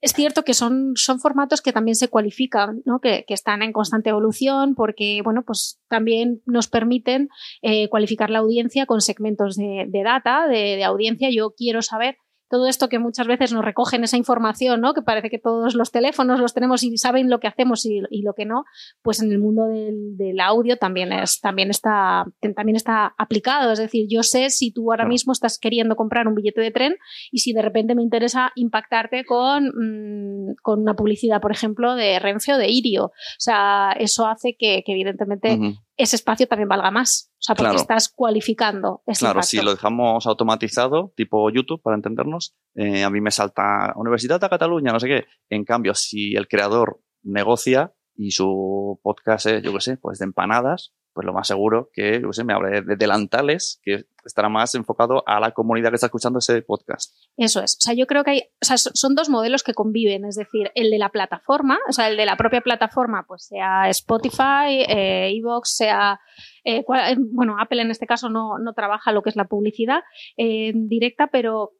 Es 0.00 0.12
cierto 0.12 0.44
que 0.44 0.54
son, 0.54 0.92
son 0.94 1.18
formatos 1.18 1.60
que 1.60 1.72
también 1.72 1.96
se 1.96 2.08
cualifican, 2.08 2.82
¿no? 2.84 3.00
que, 3.00 3.24
están 3.28 3.62
en 3.62 3.72
constante 3.72 4.10
evolución, 4.10 4.74
porque 4.74 5.22
bueno, 5.24 5.42
pues 5.44 5.80
también 5.88 6.42
nos 6.46 6.68
permiten 6.68 7.30
eh, 7.62 7.88
cualificar 7.88 8.30
la 8.30 8.38
audiencia 8.38 8.86
con 8.86 9.00
segmentos 9.00 9.56
de, 9.56 9.88
data, 10.04 10.46
de, 10.46 10.76
de 10.76 10.84
audiencia. 10.84 11.30
Yo 11.30 11.54
quiero 11.56 11.82
saber 11.82 12.18
todo 12.48 12.66
esto 12.66 12.88
que 12.88 12.98
muchas 12.98 13.26
veces 13.26 13.52
nos 13.52 13.64
recogen 13.64 14.04
esa 14.04 14.16
información, 14.16 14.80
¿no? 14.80 14.94
Que 14.94 15.02
parece 15.02 15.30
que 15.30 15.38
todos 15.38 15.74
los 15.74 15.90
teléfonos 15.90 16.40
los 16.40 16.54
tenemos 16.54 16.82
y 16.82 16.96
saben 16.96 17.30
lo 17.30 17.40
que 17.40 17.48
hacemos 17.48 17.84
y, 17.84 18.00
lo 18.22 18.34
que 18.34 18.44
no, 18.44 18.64
pues 19.02 19.22
en 19.22 19.30
el 19.30 19.38
mundo 19.38 19.66
del, 19.66 20.40
audio 20.40 20.76
también 20.76 21.12
es, 21.12 21.40
también 21.40 21.70
está, 21.70 22.24
también 22.54 22.76
está 22.76 23.14
aplicado. 23.18 23.72
Es 23.72 23.78
decir, 23.78 24.06
yo 24.08 24.22
sé 24.22 24.50
si 24.50 24.72
tú 24.72 24.90
ahora 24.92 25.06
mismo 25.06 25.32
estás 25.32 25.58
queriendo 25.58 25.96
comprar 25.96 26.28
un 26.28 26.34
billete 26.34 26.60
de 26.60 26.70
tren 26.70 26.96
y 27.30 27.38
si 27.38 27.52
de 27.52 27.62
repente 27.62 27.94
me 27.94 28.02
interesa 28.02 28.52
impactarte 28.54 29.24
con, 29.24 29.66
mm, 29.66 30.56
con 30.62 30.80
una 30.80 30.94
publicidad, 30.94 31.40
por 31.40 31.52
ejemplo, 31.52 31.94
de 31.94 32.18
Renfe 32.18 32.54
o 32.54 32.58
de 32.58 32.68
Irio. 32.68 33.06
O 33.06 33.12
sea, 33.38 33.92
eso 33.98 34.26
hace 34.26 34.56
que, 34.58 34.82
evidentemente 34.86 35.58
ese 35.98 36.16
espacio 36.16 36.46
también 36.46 36.68
valga 36.68 36.90
más. 36.90 37.32
O 37.34 37.42
sea, 37.42 37.54
porque 37.54 37.76
estás 37.76 38.08
cualificando 38.08 39.02
ese 39.06 39.20
Claro, 39.20 39.42
si 39.42 39.60
lo 39.60 39.72
dejamos 39.72 40.26
automatizado, 40.26 41.12
tipo 41.16 41.50
YouTube, 41.50 41.82
para 41.82 41.96
entendernos, 41.96 42.54
eh, 42.74 43.02
a 43.02 43.10
mí 43.10 43.20
me 43.20 43.30
salta 43.30 43.92
Universidad 43.96 44.40
de 44.40 44.48
Cataluña, 44.48 44.92
no 44.92 45.00
sé 45.00 45.08
qué. 45.08 45.26
En 45.50 45.64
cambio, 45.64 45.94
si 45.94 46.34
el 46.34 46.48
creador 46.48 47.00
negocia 47.22 47.92
y 48.14 48.30
su 48.30 49.00
podcast 49.02 49.46
es, 49.46 49.62
yo 49.62 49.72
qué 49.74 49.80
sé, 49.80 49.96
pues 49.96 50.18
de 50.20 50.26
empanadas, 50.26 50.94
pues 51.12 51.26
lo 51.26 51.32
más 51.32 51.48
seguro 51.48 51.90
que, 51.92 52.20
yo 52.20 52.32
sé, 52.32 52.44
me 52.44 52.52
hable 52.52 52.82
de 52.82 52.96
delantales, 52.96 53.80
que 53.82 54.04
estará 54.24 54.48
más 54.48 54.74
enfocado 54.74 55.22
a 55.26 55.40
la 55.40 55.52
comunidad 55.52 55.90
que 55.90 55.96
está 55.96 56.06
escuchando 56.06 56.38
ese 56.38 56.62
podcast. 56.62 57.14
Eso 57.36 57.62
es. 57.62 57.76
O 57.76 57.80
sea, 57.80 57.94
yo 57.94 58.06
creo 58.06 58.24
que 58.24 58.30
hay, 58.30 58.42
o 58.60 58.64
sea, 58.64 58.76
son 58.76 59.14
dos 59.14 59.28
modelos 59.28 59.62
que 59.62 59.74
conviven, 59.74 60.24
es 60.24 60.36
decir, 60.36 60.70
el 60.74 60.90
de 60.90 60.98
la 60.98 61.08
plataforma, 61.08 61.78
o 61.88 61.92
sea, 61.92 62.08
el 62.08 62.16
de 62.16 62.26
la 62.26 62.36
propia 62.36 62.60
plataforma, 62.60 63.24
pues 63.26 63.46
sea 63.46 63.88
Spotify, 63.88 64.84
eh, 64.88 65.30
Evox, 65.34 65.76
sea 65.76 66.20
eh, 66.64 66.84
eh, 66.86 67.16
bueno, 67.18 67.56
Apple 67.58 67.80
en 67.80 67.90
este 67.90 68.06
caso 68.06 68.28
no, 68.28 68.58
no, 68.58 68.74
trabaja 68.74 69.12
lo 69.12 69.22
que 69.22 69.30
es 69.30 69.36
la 69.36 69.46
publicidad 69.46 70.02
eh, 70.36 70.72
directa, 70.74 71.28
pero 71.28 71.72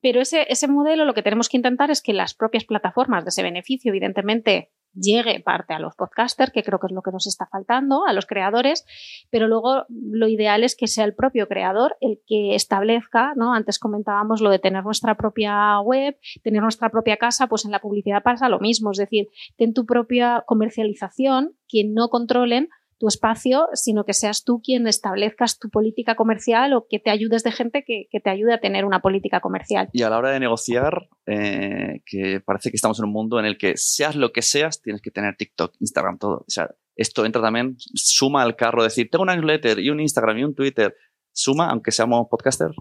pero 0.00 0.20
ese, 0.20 0.46
ese 0.48 0.68
modelo 0.68 1.06
lo 1.06 1.14
que 1.14 1.22
tenemos 1.22 1.48
que 1.48 1.56
intentar 1.56 1.90
es 1.90 2.02
que 2.02 2.12
las 2.12 2.34
propias 2.34 2.64
plataformas 2.64 3.24
de 3.24 3.30
ese 3.30 3.42
beneficio, 3.42 3.90
evidentemente, 3.90 4.70
llegue 4.94 5.40
parte 5.40 5.74
a 5.74 5.78
los 5.78 5.94
podcasters, 5.94 6.52
que 6.52 6.62
creo 6.62 6.78
que 6.78 6.86
es 6.86 6.92
lo 6.92 7.02
que 7.02 7.10
nos 7.10 7.26
está 7.26 7.46
faltando, 7.46 8.06
a 8.06 8.12
los 8.12 8.26
creadores, 8.26 8.84
pero 9.30 9.48
luego 9.48 9.84
lo 9.88 10.28
ideal 10.28 10.64
es 10.64 10.76
que 10.76 10.86
sea 10.86 11.04
el 11.04 11.14
propio 11.14 11.48
creador 11.48 11.96
el 12.00 12.20
que 12.26 12.54
establezca, 12.54 13.34
¿no? 13.36 13.54
Antes 13.54 13.78
comentábamos 13.78 14.40
lo 14.40 14.50
de 14.50 14.58
tener 14.58 14.84
nuestra 14.84 15.16
propia 15.16 15.80
web, 15.80 16.16
tener 16.42 16.62
nuestra 16.62 16.90
propia 16.90 17.16
casa, 17.16 17.46
pues 17.46 17.64
en 17.64 17.70
la 17.70 17.80
publicidad 17.80 18.22
pasa 18.22 18.48
lo 18.48 18.60
mismo, 18.60 18.90
es 18.92 18.98
decir, 18.98 19.28
ten 19.56 19.74
tu 19.74 19.86
propia 19.86 20.44
comercialización, 20.46 21.56
quien 21.68 21.94
no 21.94 22.08
controlen 22.08 22.68
tu 22.98 23.08
espacio, 23.08 23.66
sino 23.74 24.04
que 24.04 24.12
seas 24.12 24.44
tú 24.44 24.60
quien 24.62 24.86
establezcas 24.86 25.58
tu 25.58 25.70
política 25.70 26.14
comercial 26.14 26.72
o 26.74 26.86
que 26.88 26.98
te 26.98 27.10
ayudes 27.10 27.42
de 27.42 27.52
gente 27.52 27.84
que, 27.86 28.08
te 28.20 28.30
ayude 28.30 28.54
a 28.54 28.60
tener 28.60 28.84
una 28.84 29.00
política 29.00 29.40
comercial. 29.40 29.88
Y 29.92 30.02
a 30.02 30.10
la 30.10 30.18
hora 30.18 30.30
de 30.30 30.40
negociar, 30.40 31.08
eh, 31.26 32.02
que 32.06 32.40
parece 32.40 32.70
que 32.70 32.76
estamos 32.76 32.98
en 32.98 33.06
un 33.06 33.12
mundo 33.12 33.38
en 33.38 33.46
el 33.46 33.58
que 33.58 33.76
seas 33.76 34.16
lo 34.16 34.32
que 34.32 34.42
seas, 34.42 34.80
tienes 34.80 35.02
que 35.02 35.10
tener 35.10 35.36
TikTok, 35.36 35.74
Instagram, 35.80 36.18
todo. 36.18 36.38
O 36.38 36.44
sea, 36.48 36.70
esto 36.96 37.24
entra 37.24 37.42
también, 37.42 37.76
suma 37.94 38.42
al 38.42 38.56
carro, 38.56 38.82
decir, 38.82 39.08
tengo 39.10 39.22
una 39.22 39.34
newsletter 39.34 39.78
y 39.80 39.90
un 39.90 40.00
Instagram 40.00 40.38
y 40.38 40.44
un 40.44 40.54
Twitter, 40.54 40.94
suma, 41.32 41.68
aunque 41.68 41.90
seamos 41.90 42.26
podcasters. 42.30 42.76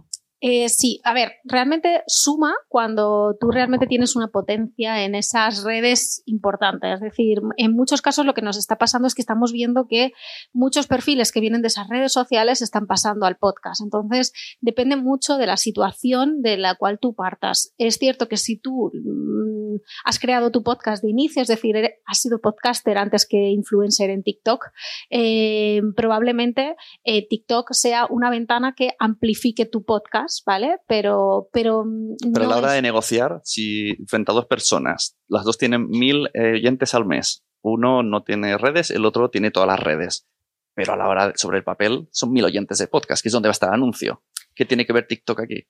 Eh, 0.46 0.68
sí, 0.68 1.00
a 1.06 1.14
ver, 1.14 1.36
realmente 1.46 2.04
suma 2.06 2.54
cuando 2.68 3.38
tú 3.40 3.50
realmente 3.50 3.88
tienes 3.88 4.18
una 4.18 4.28
potencia 4.28 5.06
en 5.06 5.16
esas 5.16 5.64
redes 5.64 6.22
importantes. 6.26 6.96
Es 6.96 7.00
decir, 7.00 7.40
en 7.56 7.74
muchos 7.74 8.02
casos 8.02 8.26
lo 8.26 8.34
que 8.34 8.42
nos 8.42 8.58
está 8.58 8.78
pasando 8.78 9.08
es 9.08 9.16
que 9.16 9.22
estamos 9.22 9.54
viendo 9.54 9.88
que 9.88 10.12
muchos 10.52 10.86
perfiles 10.86 11.32
que 11.32 11.40
vienen 11.40 11.62
de 11.62 11.70
esas 11.70 11.88
redes 11.88 12.12
sociales 12.12 12.62
están 12.62 12.88
pasando 12.88 13.26
al 13.26 13.38
podcast. 13.38 13.80
Entonces, 13.82 14.34
depende 14.60 14.98
mucho 14.98 15.38
de 15.38 15.48
la 15.48 15.56
situación 15.56 16.42
de 16.42 16.58
la 16.58 16.76
cual 16.76 17.00
tú 17.00 17.16
partas. 17.16 17.74
Es 17.78 17.96
cierto 17.96 18.28
que 18.28 18.36
si 18.36 18.58
tú 18.58 18.92
mm, 18.94 19.78
has 20.04 20.20
creado 20.20 20.52
tu 20.52 20.62
podcast 20.62 21.02
de 21.02 21.10
inicio, 21.10 21.42
es 21.42 21.48
decir, 21.48 21.78
has 22.06 22.20
sido 22.20 22.42
podcaster 22.42 22.98
antes 22.98 23.26
que 23.26 23.38
influencer 23.52 24.10
en 24.10 24.24
TikTok, 24.24 24.66
eh, 25.10 25.82
probablemente 25.96 26.76
eh, 27.06 27.26
TikTok 27.30 27.72
sea 27.72 28.08
una 28.10 28.30
ventana 28.30 28.74
que 28.76 28.92
amplifique 29.00 29.66
tu 29.66 29.86
podcast 29.86 30.33
¿vale? 30.46 30.78
Pero, 30.88 31.50
pero, 31.52 31.86
pero 32.34 32.46
a 32.46 32.48
la 32.48 32.58
hora 32.58 32.72
de 32.72 32.82
negociar, 32.82 33.42
si 33.44 33.96
frente 34.08 34.32
a 34.32 34.36
dos 34.36 34.48
personas, 34.48 35.18
las 35.28 35.44
dos 35.44 35.58
tienen 35.58 35.88
mil 35.90 36.30
eh, 36.34 36.54
oyentes 36.54 36.94
al 36.96 37.06
mes, 37.06 37.44
uno 37.62 38.02
no 38.04 38.24
tiene 38.24 38.58
redes, 38.58 38.90
el 38.92 39.06
otro 39.06 39.30
tiene 39.30 39.52
todas 39.52 39.68
las 39.68 39.80
redes, 39.80 40.28
pero 40.74 40.94
a 40.94 40.98
la 40.98 41.08
hora 41.08 41.34
sobre 41.36 41.58
el 41.58 41.64
papel 41.64 42.08
son 42.12 42.32
mil 42.32 42.46
oyentes 42.46 42.78
de 42.78 42.88
podcast, 42.88 43.22
que 43.22 43.30
es 43.30 43.34
donde 43.34 43.48
va 43.48 43.52
a 43.52 43.54
estar 43.54 43.70
el 43.70 43.76
anuncio. 43.76 44.24
¿Qué 44.56 44.66
tiene 44.66 44.86
que 44.86 44.94
ver 44.94 45.08
TikTok 45.08 45.40
aquí? 45.42 45.68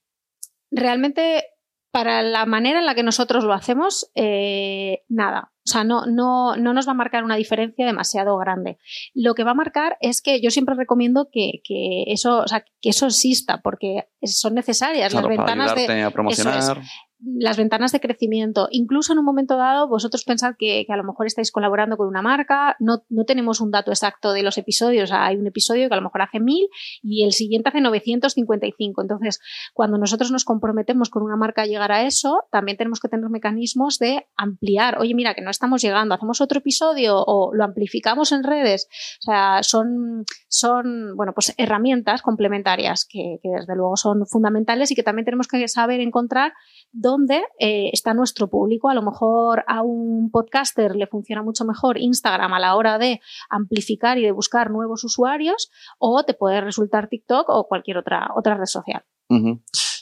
Realmente 0.72 1.46
para 1.92 2.24
la 2.24 2.46
manera 2.48 2.80
en 2.80 2.88
la 2.88 2.96
que 2.96 3.04
nosotros 3.04 3.44
lo 3.44 3.54
hacemos, 3.54 4.12
eh, 4.16 5.04
nada. 5.08 5.53
O 5.66 5.72
sea, 5.72 5.84
no, 5.84 6.06
no, 6.06 6.58
no, 6.58 6.74
nos 6.74 6.88
va 6.88 6.92
a 6.92 6.96
marcar 6.96 7.24
una 7.24 7.36
diferencia 7.36 7.86
demasiado 7.86 8.38
grande. 8.38 8.78
Lo 9.14 9.34
que 9.34 9.46
va 9.46 9.52
a 9.52 9.56
marcar 9.56 9.98
es 10.02 10.22
que 10.22 10.42
yo 10.42 10.52
siempre 10.52 10.76
recomiendo 10.76 11.30
que, 11.32 11.62
eso, 12.08 12.40
o 12.40 12.48
sea, 12.48 12.66
que 12.82 12.90
eso 12.90 13.06
exista, 13.06 13.62
porque 13.62 14.10
son 14.24 14.56
necesarias 14.56 15.14
las 15.14 15.28
ventanas 15.28 15.74
de. 15.76 16.04
A 16.04 16.12
promocionar 16.12 16.82
las 17.26 17.58
ventanas 17.58 17.92
de 17.92 18.00
crecimiento. 18.00 18.68
Incluso 18.72 19.14
en 19.14 19.20
un 19.20 19.26
momento 19.26 19.56
dado, 19.58 19.88
vosotros 19.88 20.24
pensad 20.26 20.56
que, 20.58 20.86
a 20.88 20.98
lo 20.98 21.04
mejor 21.04 21.26
estáis 21.26 21.52
colaborando 21.52 21.98
con 21.98 22.08
una 22.08 22.22
marca, 22.22 22.76
no, 22.80 23.04
no, 23.10 23.24
tenemos 23.24 23.62
un 23.62 23.72
dato 23.72 23.92
exacto 23.92 24.34
de 24.34 24.44
los 24.44 24.58
episodios. 24.58 25.12
hay 25.12 25.38
un 25.38 25.48
episodio 25.48 25.88
que 25.88 25.94
a 25.94 25.98
lo 25.98 26.04
mejor 26.04 26.22
hace 26.22 26.40
1000 26.40 26.68
y 27.02 27.24
el 27.24 27.32
siguiente 27.32 27.70
hace 27.70 27.82
955. 27.82 29.02
Entonces, 29.02 29.40
cuando 29.74 29.98
nosotros 29.98 30.32
nos 30.32 30.44
comprometemos 30.44 31.10
con 31.10 31.24
una 31.24 31.38
marca 31.38 31.64
a 31.64 31.66
llegar 31.66 31.92
a 31.92 32.04
eso, 32.04 32.44
también 32.52 32.78
tenemos 32.78 33.00
que 33.00 33.08
tener 33.08 33.30
mecanismos 33.30 34.00
de 34.00 34.28
ampliar. 34.36 35.00
Oye, 35.00 35.16
mira, 35.16 35.34
que 35.34 35.42
no 35.42 35.50
estamos 35.50 35.82
llegando, 35.82 36.16
hacemos 36.16 36.42
otro 36.42 36.60
episodio 36.60 37.24
o 37.26 37.54
lo 37.54 37.64
amplificamos 37.64 38.32
en 38.32 38.44
redes. 38.44 38.88
O 39.20 39.24
sea, 39.24 39.64
son, 39.64 40.26
son 40.50 41.16
bueno, 41.16 41.34
pues 41.34 41.54
herramientas 41.58 42.22
complementarias 42.22 43.06
que, 43.10 43.38
que 43.42 43.50
desde 43.50 43.76
luego 43.76 43.96
son 43.96 44.26
fundamentales 44.26 44.92
y 44.92 44.96
que 44.96 45.04
también 45.04 45.26
tenemos 45.26 45.48
que 45.48 45.68
saber 45.68 46.02
encontrar 46.02 46.54
dónde 46.92 47.13
eh, 47.60 47.90
está 47.92 48.14
nuestro 48.14 48.50
público. 48.50 48.90
A 48.90 48.94
lo 48.94 49.02
mejor 49.02 49.64
a 49.68 49.82
un 49.82 50.32
podcaster 50.32 50.96
le 50.96 51.08
funciona 51.08 51.44
mucho 51.44 51.66
mejor 51.66 51.98
Instagram 51.98 52.54
a 52.54 52.60
la 52.60 52.76
hora 52.76 52.98
de 52.98 53.22
amplificar 53.50 54.18
y 54.18 54.24
de 54.24 54.32
buscar 54.32 54.72
nuevos 54.72 55.04
usuarios 55.04 55.72
o 56.00 56.24
te 56.24 56.34
puede 56.34 56.62
resultar 56.62 57.08
TikTok 57.08 57.50
o 57.50 57.68
cualquier 57.68 57.98
otra, 57.98 58.30
otra 58.36 58.56
red 58.56 58.66
social. 58.66 59.04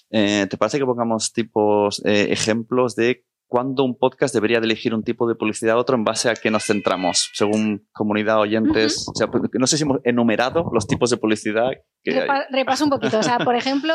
Eh, 0.10 0.48
¿Te 0.50 0.58
parece 0.58 0.78
que 0.78 0.86
pongamos 0.86 1.32
tipos, 1.32 2.04
eh, 2.06 2.28
ejemplos 2.32 2.96
de 2.96 3.26
cuándo 3.48 3.84
un 3.84 3.98
podcast 3.98 4.34
debería 4.34 4.58
elegir 4.58 4.94
un 4.94 5.04
tipo 5.04 5.28
de 5.28 5.36
publicidad 5.36 5.76
a 5.76 5.78
otro 5.78 5.96
en 5.96 6.04
base 6.04 6.30
a 6.30 6.36
qué 6.36 6.52
nos 6.52 6.66
centramos, 6.66 7.30
según 7.34 7.88
comunidad 7.94 8.40
oyentes? 8.40 9.06
Pues, 9.14 9.50
no 9.54 9.68
sé 9.68 9.78
si 9.78 9.84
hemos 9.84 10.00
enumerado 10.04 10.70
los 10.74 10.88
tipos 10.88 11.10
de 11.10 11.18
publicidad 11.18 11.72
que 12.04 12.28
Repaso 12.50 12.86
un 12.86 12.90
poquito. 12.90 13.20
O 13.20 13.24
sea, 13.24 13.40
por 13.40 13.56
ejemplo, 13.56 13.94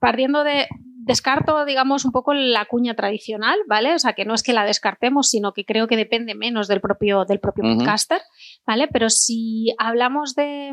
partiendo 0.00 0.44
de, 0.44 0.66
descarto, 1.06 1.64
digamos, 1.64 2.04
un 2.04 2.10
poco 2.10 2.34
la 2.34 2.64
cuña 2.64 2.94
tradicional, 2.94 3.56
¿vale? 3.68 3.94
O 3.94 3.98
sea, 4.00 4.14
que 4.14 4.24
no 4.24 4.34
es 4.34 4.42
que 4.42 4.52
la 4.52 4.64
descartemos, 4.64 5.30
sino 5.30 5.52
que 5.52 5.64
creo 5.64 5.86
que 5.86 5.96
depende 5.96 6.34
menos 6.34 6.66
del 6.66 6.80
propio, 6.80 7.24
del 7.24 7.38
propio 7.38 7.62
podcaster, 7.62 8.20
¿vale? 8.66 8.88
Pero 8.88 9.08
si 9.08 9.72
hablamos 9.78 10.34
de, 10.34 10.72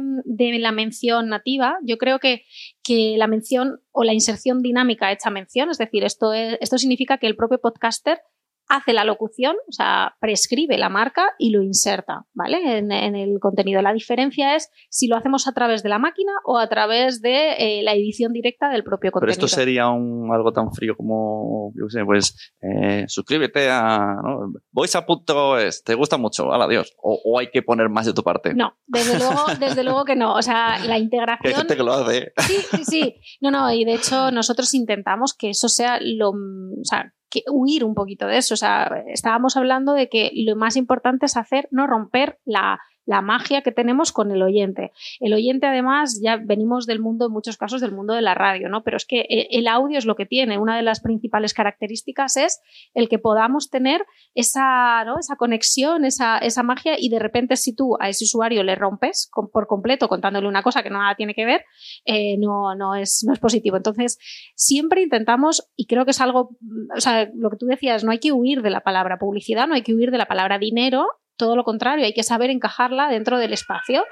la 0.60 0.72
mención 0.72 1.30
nativa, 1.30 1.78
yo 1.84 2.00
creo 2.00 2.18
que, 2.18 2.46
que, 2.84 3.14
la 3.16 3.28
mención 3.28 3.80
o 3.92 4.04
la 4.04 4.14
inserción 4.14 4.64
dinámica 4.64 5.12
hecha 5.12 5.30
mención, 5.30 5.70
es 5.70 5.78
decir, 5.78 6.04
esto, 6.04 6.34
esto 6.34 6.80
significa 6.80 7.20
que 7.20 7.28
el 7.28 7.36
propio 7.36 7.62
podcaster 7.62 8.20
hace 8.68 8.94
la 8.94 9.04
locución, 9.04 9.56
o 9.68 9.72
sea, 9.72 10.16
prescribe 10.20 10.78
la 10.78 10.90
marca 10.90 11.30
y 11.38 11.52
lo 11.52 11.62
inserta, 11.62 12.26
¿vale? 12.34 12.78
En, 12.78 12.92
el 12.92 13.40
contenido. 13.40 13.82
La 13.82 13.94
diferencia 13.94 14.56
es 14.56 14.70
si 14.90 15.08
lo 15.08 15.16
hacemos 15.16 15.48
a 15.48 15.54
través 15.54 15.84
de 15.84 15.90
la 15.90 16.00
máquina 16.00 16.32
o 16.46 16.58
a 16.58 16.68
través 16.68 17.22
de 17.22 17.54
eh, 17.54 17.84
la 17.84 17.94
edición 17.94 18.34
directa 18.34 18.70
del 18.70 18.84
propio 18.84 19.12
contenido. 19.12 19.36
Pero 19.36 19.46
esto 19.46 19.56
sería 19.56 19.90
un, 19.90 20.34
algo 20.34 20.52
tan 20.52 20.72
frío 20.74 20.96
como, 20.96 21.72
yo 21.76 21.90
sé, 21.90 22.04
pues, 22.06 22.54
eh, 22.62 23.06
suscríbete 23.08 23.70
a 23.70 24.16
¿no? 24.24 24.54
voice.es, 24.72 25.84
te 25.84 25.96
gusta 25.96 26.18
mucho, 26.18 26.52
hala, 26.52 26.66
adiós. 26.66 26.94
O, 27.02 27.38
hay 27.38 27.50
que 27.52 27.62
poner 27.62 27.90
más 27.90 28.06
de 28.06 28.14
tu 28.14 28.24
parte. 28.24 28.54
No, 28.54 28.76
desde 28.88 29.18
luego, 29.18 29.46
desde 29.60 29.84
luego 29.84 30.06
que 30.06 30.16
no. 30.16 30.34
O 30.34 30.42
sea, 30.42 30.80
la 30.80 30.98
integración. 30.98 31.54
Hay 31.54 31.60
gente 31.60 31.76
que 31.76 31.84
lo 31.84 31.94
hace. 31.94 32.32
Sí, 32.38 32.56
sí, 32.72 32.86
sí. 32.86 33.16
No, 33.42 33.52
no, 33.52 33.72
y 33.72 33.86
de 33.86 33.96
hecho 33.96 34.32
nosotros 34.32 34.74
intentamos 34.74 35.34
que 35.34 35.50
eso 35.50 35.70
sea 35.70 36.00
lo, 36.02 36.30
o 36.30 36.84
sea, 36.84 37.14
que 37.34 37.44
huir 37.52 37.84
un 37.84 37.96
poquito 37.96 38.28
de 38.28 38.38
eso. 38.38 38.54
O 38.54 38.58
sea, 38.58 39.04
estábamos 39.08 39.58
hablando 39.58 39.94
de 39.94 40.08
que 40.08 40.32
lo 40.36 40.56
más 40.56 40.76
importante 40.76 41.26
es 41.26 41.36
hacer, 41.36 41.68
no 41.72 41.88
romper 41.88 42.40
la, 42.46 42.80
la 43.06 43.22
magia 43.22 43.62
que 43.62 43.72
tenemos 43.72 44.12
con 44.12 44.32
el 44.32 44.42
oyente. 44.42 44.92
El 45.20 45.34
oyente, 45.34 45.68
además, 45.68 46.20
ya 46.24 46.38
venimos 46.38 46.86
del 46.86 47.00
mundo, 47.00 47.28
en 47.28 47.32
muchos 47.32 47.58
casos, 47.58 47.82
del 47.82 47.92
mundo 47.92 48.14
de 48.14 48.22
la 48.22 48.34
radio, 48.34 48.70
¿no? 48.70 48.84
Pero 48.84 48.98
es 48.98 49.06
que 49.06 49.22
e, 49.22 49.48
el 49.52 49.68
audio 49.68 49.98
es 49.98 50.06
lo 50.06 50.16
que 50.16 50.26
tiene. 50.26 50.58
Una 50.58 50.76
de 50.76 50.84
las 50.84 51.02
principales 51.02 51.54
características 51.54 52.38
es 52.38 52.62
el 52.94 53.10
que 53.10 53.20
podamos 53.20 53.70
tener 53.70 54.06
esa, 54.34 55.04
¿no? 55.06 55.20
esa 55.20 55.36
conexión, 55.36 56.06
esa, 56.06 56.38
esa 56.38 56.64
magia, 56.64 56.96
y 56.98 57.10
de 57.10 57.20
repente, 57.20 57.56
si 57.58 57.76
tú 57.76 57.98
a 58.00 58.10
ese 58.10 58.24
usuario 58.26 58.64
le 58.64 58.76
rompes 58.76 59.30
por 59.52 59.68
completo 59.68 60.08
contándole 60.08 60.48
una 60.48 60.64
cosa 60.64 60.84
que 60.84 60.90
no 60.90 61.00
nada 61.00 61.16
tiene 61.16 61.34
que 61.34 61.46
ver, 61.46 61.66
eh, 62.06 62.38
no, 62.38 62.76
no, 62.76 62.96
es, 62.96 63.24
no 63.28 63.34
es 63.34 63.40
positivo. 63.40 63.78
Entonces, 63.78 64.18
siempre 64.56 65.02
intentamos, 65.02 65.70
y 65.76 65.88
creo 65.88 66.06
que 66.06 66.12
es 66.12 66.22
algo, 66.22 66.58
o 66.96 67.02
sea, 67.02 67.30
lo 67.36 67.50
que 67.50 67.58
tú 67.58 67.66
decías, 67.66 68.04
no 68.04 68.12
hay 68.12 68.20
que 68.20 68.32
huir 68.32 68.62
de 68.62 68.70
la 68.70 68.82
palabra 68.82 69.18
publicidad, 69.18 69.68
no 69.68 69.76
hay 69.76 69.82
que 69.82 69.94
huir 69.94 70.12
de 70.12 70.18
la 70.18 70.28
palabra 70.28 70.58
dinero, 70.58 71.08
todo 71.38 71.56
lo 71.56 71.64
contrario, 71.64 72.06
hay 72.06 72.14
que 72.14 72.24
saber 72.24 72.50
encajarla 72.50 73.10
dentro 73.10 73.38
del 73.38 73.54
espacio. 73.54 74.04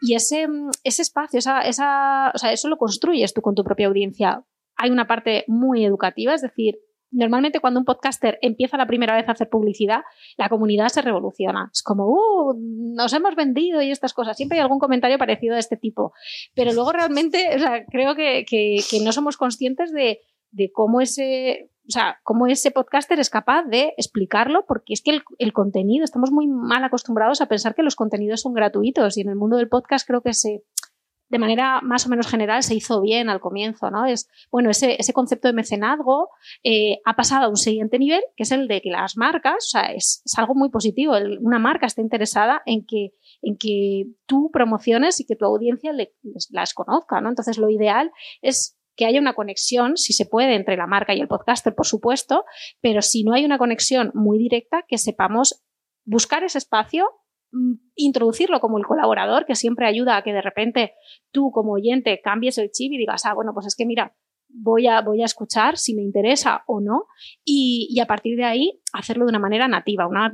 Y 0.00 0.14
ese, 0.14 0.48
ese 0.84 1.02
espacio, 1.02 1.38
esa, 1.38 2.32
eso 2.32 2.68
lo 2.68 2.76
construyes 2.76 3.34
tú 3.34 3.40
con 3.40 3.54
tu 3.54 3.64
propia 3.64 3.86
audiencia. 3.86 4.44
Hay 4.76 4.90
una 4.90 5.06
parte 5.06 5.44
muy 5.48 5.84
educativa, 5.84 6.34
es 6.34 6.42
decir, 6.42 6.78
normalmente 7.10 7.60
cuando 7.60 7.78
un 7.78 7.84
podcaster 7.84 8.38
empieza 8.40 8.76
la 8.76 8.86
primera 8.86 9.14
vez 9.14 9.28
a 9.28 9.32
hacer 9.32 9.48
publicidad, 9.50 10.00
la 10.38 10.48
comunidad 10.48 10.88
se 10.88 11.02
revoluciona. 11.02 11.70
Es 11.72 11.82
como, 11.82 12.06
uh, 12.08 12.54
nos 12.56 13.12
hemos 13.12 13.36
vendido 13.36 13.82
y 13.82 13.90
estas 13.90 14.14
cosas. 14.14 14.36
Siempre 14.36 14.58
hay 14.58 14.62
algún 14.62 14.78
comentario 14.78 15.18
parecido 15.18 15.54
de 15.54 15.60
este 15.60 15.76
tipo. 15.76 16.12
Pero 16.54 16.72
luego 16.72 16.92
realmente, 16.92 17.56
creo 17.90 18.14
que, 18.14 18.44
que, 18.48 18.78
que 18.90 19.00
no 19.00 19.12
somos 19.12 19.36
conscientes 19.36 19.92
de, 19.92 20.20
de 20.50 20.72
cómo 20.72 21.00
ese 21.00 21.70
o 21.88 21.90
sea, 21.90 22.20
cómo 22.22 22.46
ese 22.46 22.70
podcaster 22.70 23.18
es 23.18 23.28
capaz 23.28 23.64
de 23.64 23.92
explicarlo, 23.96 24.64
porque 24.66 24.92
es 24.92 25.02
que 25.02 25.20
el, 25.38 25.52
contenido, 25.52 26.04
estamos 26.04 26.30
muy 26.30 26.46
mal 26.46 26.84
acostumbrados 26.84 27.40
a 27.40 27.46
pensar 27.46 27.74
que 27.74 27.82
los 27.82 27.96
contenidos 27.96 28.40
son 28.40 28.54
gratuitos 28.54 29.16
y 29.16 29.22
en 29.22 29.28
el 29.28 29.36
mundo 29.36 29.56
del 29.56 29.68
podcast 29.68 30.06
creo 30.06 30.22
que 30.22 30.32
se, 30.32 30.62
de 31.28 31.38
manera 31.38 31.80
más 31.82 32.06
o 32.06 32.08
menos 32.08 32.28
general 32.28 32.62
se 32.62 32.76
hizo 32.76 33.00
bien 33.00 33.28
al 33.28 33.40
comienzo, 33.40 33.90
¿no? 33.90 34.06
Es, 34.06 34.28
bueno, 34.50 34.70
ese, 34.70 34.96
ese 35.00 35.12
concepto 35.12 35.48
de 35.48 35.54
mecenazgo 35.54 36.28
eh, 36.62 36.98
ha 37.04 37.16
pasado 37.16 37.46
a 37.46 37.48
un 37.48 37.56
siguiente 37.56 37.98
nivel, 37.98 38.22
que 38.36 38.44
es 38.44 38.52
el 38.52 38.68
de 38.68 38.80
que 38.80 38.90
las 38.90 39.16
marcas, 39.16 39.54
o 39.56 39.70
sea, 39.70 39.92
es, 39.92 40.22
algo 40.36 40.54
muy 40.54 40.70
positivo, 40.70 41.14
una 41.40 41.58
marca 41.58 41.86
está 41.86 42.00
interesada 42.00 42.62
en 42.64 42.86
que, 42.86 43.10
en 43.40 43.56
que 43.56 44.04
tú 44.26 44.50
promociones 44.52 45.18
y 45.20 45.26
que 45.26 45.34
tu 45.34 45.46
audiencia 45.46 45.92
las 46.50 46.74
conozca, 46.74 47.20
¿no? 47.20 47.28
Entonces, 47.28 47.58
lo 47.58 47.70
ideal 47.70 48.12
es 48.40 48.78
que 48.96 49.06
haya 49.06 49.20
una 49.20 49.34
conexión, 49.34 49.96
si 49.96 50.12
se 50.12 50.26
puede, 50.26 50.54
entre 50.54 50.76
la 50.76 50.86
marca 50.86 51.14
y 51.14 51.20
el 51.20 51.28
podcaster, 51.28 51.74
por 51.74 51.86
supuesto, 51.86 52.44
pero 52.80 53.02
si 53.02 53.24
no 53.24 53.34
hay 53.34 53.44
una 53.44 53.58
conexión 53.58 54.10
muy 54.14 54.38
directa, 54.38 54.84
que 54.86 54.98
sepamos 54.98 55.64
buscar 56.04 56.44
ese 56.44 56.58
espacio, 56.58 57.08
mm, 57.52 57.74
introducirlo 57.96 58.60
como 58.60 58.78
el 58.78 58.84
colaborador, 58.84 59.46
que 59.46 59.54
siempre 59.54 59.86
ayuda 59.86 60.16
a 60.16 60.22
que 60.22 60.32
de 60.32 60.42
repente 60.42 60.94
tú 61.30 61.50
como 61.52 61.72
oyente 61.72 62.20
cambies 62.22 62.58
el 62.58 62.70
chip 62.70 62.92
y 62.92 62.98
digas, 62.98 63.24
ah, 63.26 63.34
bueno, 63.34 63.52
pues 63.54 63.66
es 63.66 63.76
que 63.76 63.86
mira, 63.86 64.14
voy 64.54 64.86
a, 64.86 65.00
voy 65.00 65.22
a 65.22 65.24
escuchar 65.24 65.78
si 65.78 65.94
me 65.94 66.02
interesa 66.02 66.62
o 66.66 66.80
no, 66.80 67.06
y, 67.44 67.98
a 68.00 68.06
partir 68.06 68.36
de 68.36 68.44
ahí 68.44 68.80
hacerlo 68.92 69.24
de 69.24 69.30
una 69.30 69.38
manera 69.38 69.68
nativa, 69.68 70.06
una, 70.06 70.30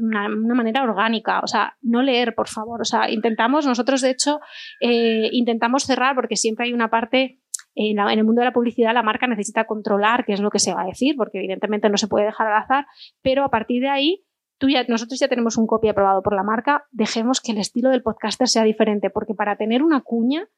manera 0.55 0.83
orgánica, 0.83 1.41
o 1.41 1.47
sea, 1.47 1.77
no 1.83 2.03
leer, 2.03 2.35
por 2.35 2.49
favor, 2.49 2.81
o 2.81 2.85
sea, 2.85 3.11
intentamos, 3.11 3.67
nosotros 3.67 4.01
de 4.01 4.11
hecho, 4.11 4.41
eh, 4.81 5.29
intentamos 5.33 5.85
cerrar 5.85 6.15
porque 6.15 6.37
siempre 6.37 6.67
hay 6.67 6.73
una 6.73 6.91
parte 6.91 7.41
en, 7.79 7.99
el 7.99 8.25
mundo 8.25 8.41
de 8.41 8.47
la 8.47 8.53
publicidad 8.53 8.93
la 8.93 9.03
marca 9.03 9.27
necesita 9.27 9.65
controlar 9.65 10.25
qué 10.25 10.33
es 10.33 10.41
lo 10.41 10.51
que 10.51 10.59
se 10.59 10.75
va 10.75 10.83
a 10.83 10.87
decir, 10.87 11.15
porque 11.17 11.39
evidentemente 11.39 11.89
no 11.89 11.97
se 11.97 12.09
puede 12.09 12.27
dejar 12.27 12.49
al 12.49 12.63
azar, 12.63 12.87
pero 13.23 13.45
a 13.45 13.51
partir 13.51 13.83
de 13.83 13.89
ahí 13.89 14.25
Tú 14.61 14.69
ya, 14.69 14.85
nosotros 14.89 15.21
ya 15.21 15.29
tenemos 15.29 15.57
un 15.57 15.69
copy 15.69 15.89
aprobado 15.89 16.21
por 16.21 16.35
la 16.35 16.43
marca, 16.43 16.85
dejemos 16.91 17.41
que 17.41 17.53
el 17.53 17.59
estilo 17.59 17.91
del 17.91 18.03
podcaster 18.03 18.49
sea 18.49 18.65
diferente, 18.65 19.09
porque 19.09 19.33
para 19.33 19.57
tener 19.57 19.85
una 19.85 20.01
cuña, 20.01 20.49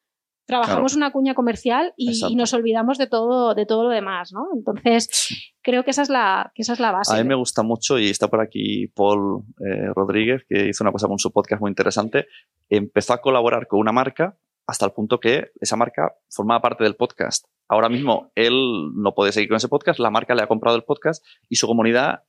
trabajamos 0.46 0.96
una 0.96 1.12
cuña 1.12 1.34
comercial 1.34 1.92
y, 1.98 2.34
nos 2.34 2.54
olvidamos 2.54 2.96
de 2.96 3.06
todo, 3.06 3.54
de 3.54 3.66
todo 3.66 3.84
lo 3.84 3.90
demás, 3.90 4.32
¿no? 4.32 4.48
Entonces, 4.54 5.52
creo 5.62 5.84
que 5.84 5.90
esa 5.90 6.00
es 6.00 6.08
la, 6.08 6.50
que 6.54 6.62
esa 6.62 6.72
es 6.72 6.80
la 6.80 6.92
base. 6.92 7.14
A 7.14 7.22
mí 7.22 7.28
me 7.28 7.34
gusta 7.34 7.62
mucho 7.62 7.98
y 7.98 8.08
está 8.08 8.28
por 8.28 8.40
aquí 8.40 8.86
Paul 8.88 9.42
eh, 9.58 9.92
Rodríguez, 9.94 10.44
que 10.48 10.70
hizo 10.70 10.82
una 10.82 10.92
cosa 10.92 11.06
con 11.06 11.18
su 11.18 11.30
podcast 11.30 11.60
muy 11.60 11.68
interesante. 11.68 12.26
Empezó 12.70 13.12
a 13.12 13.20
colaborar 13.20 13.66
con 13.66 13.80
una 13.80 13.92
marca 13.92 14.38
hasta 14.70 14.86
el 14.86 14.92
punto 14.92 15.18
que 15.18 15.50
esa 15.60 15.76
marca 15.76 16.14
formaba 16.28 16.60
parte 16.60 16.84
del 16.84 16.94
podcast. 16.94 17.46
Ahora 17.68 17.88
mismo 17.88 18.30
él 18.36 18.92
no 18.94 19.14
puede 19.14 19.32
seguir 19.32 19.48
con 19.48 19.56
ese 19.56 19.68
podcast, 19.68 19.98
la 19.98 20.10
marca 20.10 20.34
le 20.34 20.42
ha 20.42 20.46
comprado 20.46 20.76
el 20.76 20.84
podcast 20.84 21.24
y 21.48 21.56
su 21.56 21.66
comunidad 21.66 22.22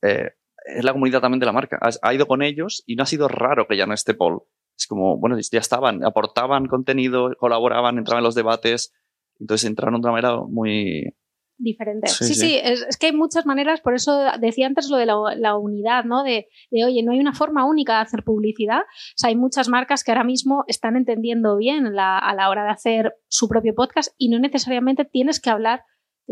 eh, 0.00 0.30
es 0.64 0.84
la 0.84 0.92
comunidad 0.92 1.20
también 1.20 1.40
de 1.40 1.46
la 1.46 1.52
marca. 1.52 1.78
Ha, 2.02 2.14
ido 2.14 2.26
con 2.26 2.40
ellos 2.42 2.82
y 2.86 2.96
no 2.96 3.02
ha 3.02 3.06
sido 3.06 3.28
raro 3.28 3.66
que 3.68 3.76
ya 3.76 3.84
no 3.84 3.92
esté 3.92 4.14
Paul. 4.14 4.40
Es 4.74 4.86
como, 4.86 5.18
bueno, 5.18 5.36
ya 5.38 5.58
estaban, 5.58 6.02
aportaban 6.02 6.66
contenido, 6.66 7.34
colaboraban, 7.38 7.98
entraban 7.98 8.20
en 8.20 8.24
los 8.24 8.34
debates, 8.34 8.94
entonces 9.38 9.68
entraron 9.68 10.00
de 10.00 10.08
una 10.08 10.12
manera 10.12 10.36
muy, 10.48 11.14
diferente. 11.62 12.08
Sí, 12.08 12.34
sí, 12.34 12.58
Es, 12.62 12.96
que 12.96 13.06
hay 13.06 13.12
muchas 13.12 13.46
maneras, 13.46 13.80
por 13.80 13.94
eso 13.94 14.20
decía 14.40 14.66
antes 14.66 14.88
lo 14.88 14.96
de 14.96 15.06
la, 15.06 15.56
unidad, 15.56 16.04
¿no? 16.04 16.22
De, 16.22 16.48
oye, 16.70 17.02
no 17.02 17.12
hay 17.12 17.20
una 17.20 17.32
forma 17.32 17.64
única 17.64 17.96
de 17.96 18.02
hacer 18.02 18.24
publicidad. 18.24 18.80
O 18.80 19.16
sea, 19.16 19.28
hay 19.28 19.36
muchas 19.36 19.68
marcas 19.68 20.04
que 20.04 20.10
ahora 20.10 20.24
mismo 20.24 20.64
están 20.66 20.96
entendiendo 20.96 21.56
bien 21.56 21.86
a 21.98 22.34
la 22.34 22.48
hora 22.48 22.64
de 22.64 22.70
hacer 22.70 23.14
su 23.28 23.48
propio 23.48 23.74
podcast 23.74 24.14
y 24.18 24.28
no 24.28 24.38
necesariamente 24.38 25.04
tienes 25.04 25.40
que 25.40 25.50
hablar 25.50 25.84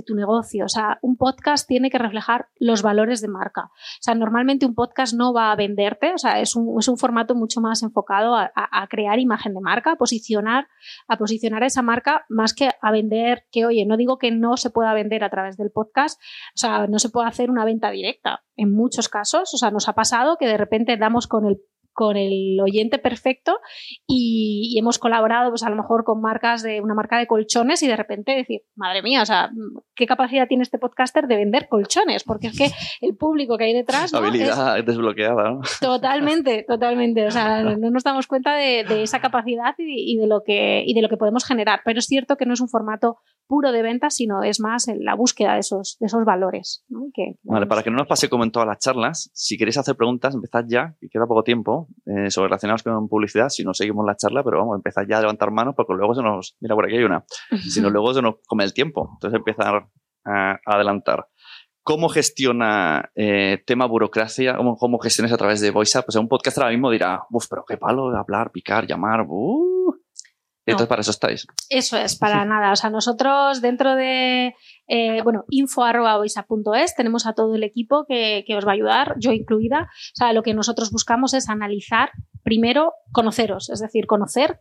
tu 0.03 0.15
negocio. 0.15 0.65
O 0.65 0.69
sea, 0.69 0.99
un 1.03 1.17
podcast 1.17 1.67
tiene 1.67 1.91
que 1.91 1.99
reflejar 1.99 2.49
los 2.59 2.83
valores 2.83 3.21
de 3.21 3.29
marca. 3.29 3.65
O 3.65 4.03
sea, 4.03 4.15
normalmente 4.15 4.67
un 4.67 4.75
podcast 4.75 5.15
no 5.15 5.33
va 5.33 5.53
a 5.53 5.57
venderte, 5.57 6.13
o 6.15 6.19
sea, 6.19 6.41
es 6.41 6.57
un, 6.57 6.79
es 6.79 6.89
un 6.89 6.99
formato 6.99 7.35
mucho 7.35 7.61
más 7.61 7.83
enfocado 7.83 8.35
a, 8.35 8.51
a, 8.55 8.87
crear 8.89 9.19
imagen 9.19 9.55
de 9.55 9.61
marca, 9.61 9.93
a 9.93 9.97
posicionar, 9.97 10.69
a 11.09 11.17
posicionar 11.17 11.63
esa 11.63 11.83
marca 11.83 12.25
más 12.29 12.55
que 12.55 12.71
a 12.81 12.93
vender, 12.93 13.45
que 13.51 13.67
oye, 13.67 13.85
no 13.87 13.97
digo 13.97 14.19
que 14.19 14.31
no 14.31 14.57
se 14.57 14.71
pueda 14.71 14.95
vender 14.95 15.25
a 15.25 15.31
través 15.31 15.57
del 15.57 15.71
podcast, 15.71 16.21
o 16.55 16.59
sea, 16.59 16.87
no 16.87 16.99
se 16.99 17.11
puede 17.11 17.29
hacer 17.29 17.51
una 17.51 17.65
venta 17.65 17.91
directa. 17.91 18.43
En 18.57 18.73
muchos 18.73 19.09
casos, 19.09 19.55
o 19.55 19.57
sea, 19.57 19.71
nos 19.71 19.89
ha 19.89 19.95
pasado 19.95 20.37
que 20.37 20.47
de 20.47 20.57
repente 20.57 20.97
damos 20.97 21.27
con 21.27 21.47
el 21.47 21.61
con 21.93 22.17
el 22.17 22.59
oyente 22.61 22.99
perfecto 22.99 23.59
y, 24.07 24.77
hemos 24.79 24.99
colaborado 24.99 25.51
pues 25.51 25.63
a 25.63 25.69
lo 25.69 25.77
mejor 25.77 26.05
con 26.05 26.23
marcas 26.23 26.63
de 26.63 26.81
una 26.81 26.95
marca 26.95 27.19
de 27.19 27.27
colchones 27.27 27.83
y 27.83 27.89
de 27.89 27.97
repente 27.97 28.33
decir, 28.33 28.63
madre 28.75 29.03
mía, 29.03 29.21
o 29.21 29.27
sea, 29.27 29.51
¿qué 29.95 30.07
capacidad 30.07 30.49
tiene 30.49 30.63
este 30.63 30.79
podcaster 30.79 31.27
de 31.27 31.37
vender 31.37 31.69
colchones? 31.69 32.25
Porque 32.25 32.47
es 32.47 32.57
que 32.57 32.71
el 33.01 33.17
público 33.17 33.59
que 33.59 33.65
hay 33.65 33.75
detrás... 33.75 34.15
Habilidad 34.15 34.83
desbloqueada, 34.85 35.51
¿no? 35.51 35.61
Totalmente, 35.81 36.65
totalmente. 36.67 37.27
O 37.27 37.31
sea, 37.31 37.63
no 37.79 37.91
nos 37.91 38.05
damos 38.05 38.27
cuenta 38.27 38.55
de, 38.55 39.03
esa 39.03 39.21
capacidad 39.21 39.75
y, 39.79 40.17
de 40.17 40.27
lo 40.27 40.43
que, 40.45 40.83
y 40.87 40.95
de 40.95 41.03
lo 41.03 41.09
que 41.09 41.17
podemos 41.17 41.45
generar. 41.45 41.81
Pero 41.85 41.99
es 41.99 42.07
cierto 42.07 42.37
que 42.37 42.47
no 42.47 42.55
es 42.55 42.61
un 42.61 42.69
formato 42.69 43.19
puro 43.47 43.73
de 43.73 43.83
ventas, 43.83 44.15
sino 44.15 44.43
es 44.43 44.61
más 44.61 44.89
en 44.89 45.05
la 45.05 45.15
búsqueda 45.15 45.55
de 45.55 45.61
esos, 45.61 45.97
de 45.99 46.07
esos 46.07 46.25
valores. 46.25 46.85
vale, 47.43 47.67
para 47.67 47.83
que 47.83 47.91
no 47.91 47.97
nos 47.97 48.07
pase 48.07 48.29
como 48.29 48.45
en 48.45 48.53
todas 48.53 48.69
las 48.69 48.79
charlas, 48.79 49.31
si 49.35 49.59
queréis 49.59 49.77
hacer 49.77 49.97
preguntas, 49.97 50.35
empezad 50.35 50.65
ya, 50.69 50.95
que 51.01 51.09
queda 51.09 51.27
poco 51.27 51.43
tiempo, 51.43 51.80
eh, 52.07 52.31
sobre 52.31 52.49
relacionados 52.49 52.83
con 52.83 53.09
publicidad, 53.09 53.49
si 53.49 53.65
no 53.65 53.75
seguimos 53.75 54.05
la 54.07 54.17
charla, 54.17 54.43
pero 54.43 54.59
vamos, 54.59 54.77
empezad 54.77 55.03
ya 55.09 55.19
a 55.19 55.21
levantar 55.21 55.51
manos 55.51 55.75
porque 55.77 55.95
luego 55.95 56.15
se 56.15 56.23
nos, 56.23 56.57
mira, 56.61 56.75
por 56.75 56.87
aquí 56.87 56.97
hay 56.97 57.05
una, 57.05 57.25
si 57.59 57.81
no 57.81 57.91
luego 57.91 58.15
se 58.15 58.23
nos 58.23 58.37
come 58.47 58.65
el 58.65 58.73
tiempo, 58.73 59.11
entonces 59.15 59.39
empezar 59.39 59.89
a, 60.25 60.59
adelantar. 60.67 61.27
¿Cómo 61.83 62.09
gestiona 62.09 63.11
eh, 63.15 63.63
tema 63.67 63.87
burocracia? 63.87 64.57
¿Cómo, 64.57 64.77
¿Cómo 64.77 64.99
gestionas 64.99 65.33
a 65.33 65.39
través 65.39 65.61
de 65.61 65.71
VoiceUp? 65.71 66.05
Pues 66.05 66.17
un 66.17 66.29
podcast 66.29 66.59
ahora 66.59 66.71
mismo 66.71 66.91
dirá, 66.91 67.23
uff, 67.31 67.47
pero 67.49 67.65
qué 67.67 67.79
palo, 67.79 68.15
hablar, 68.17 68.53
picar, 68.53 68.87
llamar, 68.87 69.25
uh, 69.27 69.95
entonces, 70.67 70.89
para 70.89 71.01
eso 71.01 71.11
estáis. 71.11 71.47
Eso 71.69 71.97
es, 71.97 72.17
para 72.17 72.45
nada. 72.45 72.73
O 72.73 72.77
sea, 72.77 72.91
nosotros 72.91 73.61
dentro 73.61 73.95
de, 73.95 74.55
eh, 74.93 75.23
bueno, 75.23 75.45
info.oisa.es 75.51 76.97
tenemos 76.97 77.25
a 77.25 77.33
todo 77.33 77.55
el 77.55 77.63
equipo 77.63 78.07
que, 78.09 78.43
que, 78.45 78.57
os 78.57 78.67
va 78.67 78.73
a 78.73 78.75
ayudar, 78.75 79.15
yo 79.21 79.31
incluida. 79.31 79.83
O 79.83 80.17
sea, 80.17 80.33
lo 80.33 80.43
que 80.43 80.53
nosotros 80.53 80.91
buscamos 80.91 81.33
es 81.33 81.49
analizar, 81.49 82.11
primero, 82.43 82.95
conoceros, 83.13 83.71
es 83.71 83.79
decir, 83.79 84.07
conocer 84.07 84.59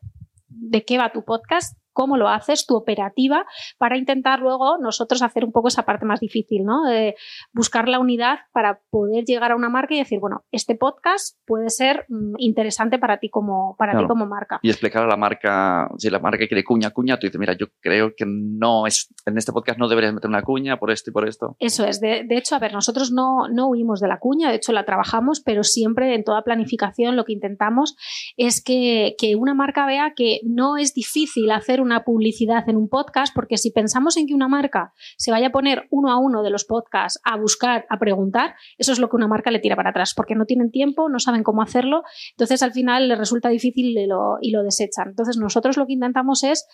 de 0.48 0.86
qué 0.86 1.00
va 1.00 1.12
tu 1.12 1.26
podcast, 1.26 1.80
cómo 1.93 2.17
lo 2.17 2.30
haces, 2.30 2.65
tu 2.65 2.75
operativa, 2.75 3.45
para 3.78 3.97
intentar 3.97 4.39
luego 4.39 4.78
nosotros 4.78 5.21
hacer 5.21 5.45
un 5.45 5.52
poco 5.52 5.67
esa 5.67 5.84
parte 5.84 6.06
más 6.06 6.19
difícil, 6.19 6.63
¿no? 6.63 6.84
De 6.86 7.15
buscar 7.54 7.88
la 7.88 7.99
unidad 7.99 8.39
para 8.54 8.82
poder 8.89 9.25
llegar 9.25 9.52
a 9.52 9.56
una 9.56 9.69
marca 9.69 9.93
y 9.93 9.97
decir, 9.97 10.19
bueno, 10.19 10.45
este 10.52 10.75
podcast 10.75 11.38
puede 11.45 11.69
ser 11.69 12.06
mm, 12.10 12.36
interesante 12.38 12.99
para 12.99 13.17
ti 13.17 13.30
como, 13.30 13.75
para 13.78 13.97
ti 13.97 14.06
como 14.08 14.25
marca. 14.25 14.60
Y 14.62 14.69
explicar 14.69 15.04
a 15.04 15.08
la 15.08 15.17
marca, 15.17 15.89
si 15.97 16.10
la 16.10 16.19
marca 16.19 16.47
quiere 16.47 16.63
cuña, 16.63 16.91
cuña, 16.91 17.17
tú 17.17 17.28
dices, 17.28 17.39
mira, 17.39 17.56
yo 17.58 17.67
creo 17.82 18.13
que 18.15 18.25
no 18.28 18.86
es, 18.88 19.13
en 19.25 19.38
este 19.38 19.52
podcast 19.52 19.80
no 19.80 19.88
deberías 19.88 20.13
meter 20.13 20.30
una 20.30 20.43
cuña 20.43 20.78
por 20.78 20.91
esto 20.91 21.10
y 21.10 21.13
por 21.13 21.28
esto. 21.28 21.56
Eso 21.60 21.86
es. 21.86 21.99
De, 21.99 22.25
hecho, 22.30 22.56
a 22.56 22.60
ver, 22.60 22.73
nosotros 22.73 23.12
no, 23.12 23.47
no 23.52 23.67
huimos 23.67 23.99
de 23.99 24.08
la 24.08 24.19
cuña, 24.19 24.49
de 24.49 24.56
hecho 24.56 24.71
la 24.71 24.86
trabajamos, 24.86 25.41
pero 25.41 25.63
siempre 25.63 26.13
en 26.15 26.23
toda 26.23 26.43
planificación 26.43 27.15
lo 27.15 27.25
que 27.25 27.34
intentamos 27.34 27.95
es 28.38 28.63
que, 28.63 29.15
que 29.17 29.36
una 29.36 29.54
marca 29.54 29.86
vea 29.86 30.13
que 30.15 30.39
no 30.43 30.78
es 30.78 30.93
difícil 30.93 31.52
hacer 31.52 31.82
una 31.82 31.88
una 31.89 32.04
publicidad 32.04 32.67
en 32.69 32.78
un 32.78 32.88
podcast, 32.88 33.34
porque 33.34 33.58
si 33.58 33.71
pensamos 33.71 34.15
en 34.17 34.28
que 34.28 34.34
una 34.34 34.47
marca 34.47 34.93
se 35.17 35.32
vaya 35.32 35.47
a 35.47 35.52
poner 35.52 35.88
uno 35.89 36.12
a 36.12 36.17
uno 36.17 36.43
de 36.43 36.49
los 36.49 36.65
podcasts 36.65 37.19
a 37.23 37.38
buscar, 37.38 37.86
a 37.89 37.97
preguntar, 37.97 38.56
eso 38.78 38.91
es 38.91 38.99
lo 38.99 39.10
que 39.10 39.15
una 39.15 39.28
marca 39.28 39.52
le 39.52 39.60
tira 39.60 39.75
para 39.75 39.89
atrás, 39.89 40.13
porque 40.15 40.36
no 40.36 40.45
tienen 40.45 40.71
tiempo, 40.71 41.10
no 41.10 41.19
saben 41.19 41.43
cómo 41.43 41.62
hacerlo, 41.62 42.04
entonces 42.32 42.62
al 42.62 42.71
final 42.71 43.08
les 43.08 43.17
resulta 43.17 43.49
difícil 43.49 43.97
y 43.97 44.06
lo, 44.06 44.38
y 44.41 44.52
desechan. 44.63 45.10
Entonces 45.10 45.38
nosotros 45.38 45.78
lo 45.78 45.86
que 45.86 45.93
intentamos 45.93 46.43
es 46.43 46.67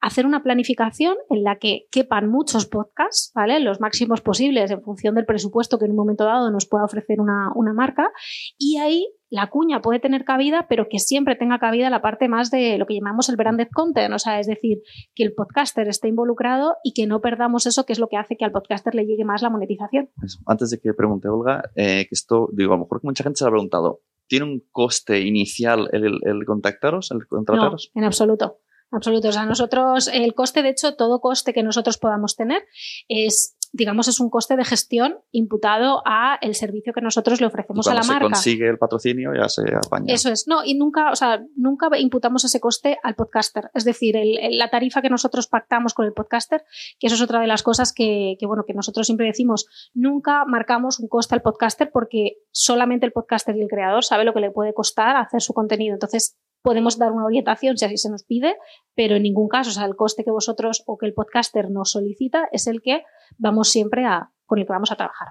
hacer 0.00 0.24
una 0.24 0.42
planificación 0.42 1.16
en 1.28 1.44
la 1.44 1.56
que 1.56 1.86
quepan 1.90 2.30
muchos 2.30 2.66
podcasts, 2.66 3.32
¿vale? 3.34 3.60
Los 3.60 3.80
máximos 3.80 4.22
posibles 4.22 4.70
en 4.70 4.82
función 4.82 5.14
del 5.14 5.26
presupuesto 5.26 5.78
que 5.78 5.84
en 5.84 5.90
un 5.90 5.98
momento 5.98 6.24
dado 6.24 6.50
nos 6.50 6.66
pueda 6.66 6.84
ofrecer 6.84 7.20
una, 7.20 7.50
una 7.54 7.74
marca. 7.74 8.10
Y 8.56 8.78
ahí 8.78 9.06
la 9.30 9.48
cuña 9.48 9.80
puede 9.80 10.00
tener 10.00 10.24
cabida, 10.24 10.66
pero 10.68 10.88
que 10.90 10.98
siempre 10.98 11.36
tenga 11.36 11.58
cabida 11.58 11.88
la 11.88 12.02
parte 12.02 12.28
más 12.28 12.50
de 12.50 12.76
lo 12.78 12.86
que 12.86 12.94
llamamos 12.94 13.28
el 13.28 13.36
branded 13.36 13.68
content, 13.72 14.12
o 14.12 14.18
sea, 14.18 14.40
es 14.40 14.46
decir, 14.46 14.82
que 15.14 15.22
el 15.22 15.32
podcaster 15.32 15.88
esté 15.88 16.08
involucrado 16.08 16.76
y 16.82 16.92
que 16.92 17.06
no 17.06 17.20
perdamos 17.20 17.66
eso, 17.66 17.86
que 17.86 17.92
es 17.92 18.00
lo 18.00 18.08
que 18.08 18.16
hace 18.16 18.36
que 18.36 18.44
al 18.44 18.52
podcaster 18.52 18.94
le 18.94 19.06
llegue 19.06 19.24
más 19.24 19.42
la 19.42 19.50
monetización. 19.50 20.10
Antes 20.46 20.70
de 20.70 20.80
que 20.80 20.92
pregunte 20.92 21.28
Olga, 21.28 21.62
eh, 21.76 22.06
que 22.08 22.14
esto, 22.14 22.48
digo, 22.52 22.74
a 22.74 22.76
lo 22.76 22.84
mejor 22.84 23.00
que 23.00 23.06
mucha 23.06 23.24
gente 23.24 23.38
se 23.38 23.44
lo 23.44 23.48
ha 23.48 23.52
preguntado, 23.52 24.00
¿tiene 24.26 24.46
un 24.46 24.62
coste 24.72 25.20
inicial 25.20 25.88
el, 25.92 26.18
el 26.22 26.44
contactaros, 26.44 27.12
el 27.12 27.26
contrataros? 27.26 27.92
No, 27.94 28.00
en 28.00 28.06
absoluto. 28.06 28.58
Absoluto. 28.92 29.28
O 29.28 29.32
sea, 29.32 29.46
nosotros, 29.46 30.08
el 30.12 30.34
coste, 30.34 30.62
de 30.62 30.70
hecho, 30.70 30.96
todo 30.96 31.20
coste 31.20 31.52
que 31.52 31.62
nosotros 31.62 31.96
podamos 31.96 32.34
tener 32.34 32.62
es 33.08 33.56
digamos, 33.72 34.08
es 34.08 34.18
un 34.20 34.30
coste 34.30 34.56
de 34.56 34.64
gestión 34.64 35.18
imputado 35.30 36.02
a 36.04 36.38
el 36.40 36.54
servicio 36.54 36.92
que 36.92 37.00
nosotros 37.00 37.40
le 37.40 37.46
ofrecemos 37.46 37.86
a 37.86 37.94
la 37.94 38.02
marca. 38.02 38.24
Se 38.24 38.32
consigue 38.32 38.68
el 38.68 38.78
patrocinio, 38.78 39.30
ya 39.34 39.48
se 39.48 39.62
apaña. 39.74 40.12
Eso 40.12 40.30
es. 40.30 40.48
No, 40.48 40.64
y 40.64 40.74
nunca, 40.74 41.10
o 41.10 41.16
sea, 41.16 41.44
nunca 41.56 41.88
imputamos 41.98 42.44
ese 42.44 42.60
coste 42.60 42.98
al 43.02 43.14
podcaster. 43.14 43.70
Es 43.74 43.84
decir, 43.84 44.16
la 44.50 44.70
tarifa 44.70 45.02
que 45.02 45.10
nosotros 45.10 45.46
pactamos 45.46 45.94
con 45.94 46.06
el 46.06 46.12
podcaster, 46.12 46.64
que 46.98 47.06
eso 47.06 47.14
es 47.14 47.22
otra 47.22 47.40
de 47.40 47.46
las 47.46 47.62
cosas 47.62 47.92
que, 47.92 48.36
que, 48.38 48.46
bueno, 48.46 48.64
que 48.66 48.74
nosotros 48.74 49.06
siempre 49.06 49.26
decimos, 49.26 49.66
nunca 49.94 50.44
marcamos 50.46 50.98
un 50.98 51.08
coste 51.08 51.34
al 51.34 51.42
podcaster 51.42 51.90
porque 51.92 52.38
solamente 52.50 53.06
el 53.06 53.12
podcaster 53.12 53.56
y 53.56 53.62
el 53.62 53.68
creador 53.68 54.04
sabe 54.04 54.24
lo 54.24 54.34
que 54.34 54.40
le 54.40 54.50
puede 54.50 54.74
costar 54.74 55.16
hacer 55.16 55.42
su 55.42 55.54
contenido. 55.54 55.94
Entonces, 55.94 56.36
podemos 56.62 56.98
dar 56.98 57.12
una 57.12 57.24
orientación 57.24 57.76
si 57.76 57.84
así 57.84 57.96
se 57.96 58.10
nos 58.10 58.24
pide, 58.24 58.56
pero 58.94 59.16
en 59.16 59.22
ningún 59.22 59.48
caso, 59.48 59.70
o 59.70 59.72
sea, 59.72 59.84
el 59.84 59.96
coste 59.96 60.24
que 60.24 60.30
vosotros 60.30 60.82
o 60.86 60.98
que 60.98 61.06
el 61.06 61.14
podcaster 61.14 61.70
nos 61.70 61.92
solicita 61.92 62.48
es 62.52 62.66
el 62.66 62.82
que 62.82 63.02
vamos 63.38 63.70
siempre 63.70 64.04
a, 64.04 64.30
con 64.46 64.58
el 64.58 64.66
que 64.66 64.72
vamos 64.72 64.92
a 64.92 64.96
trabajar. 64.96 65.28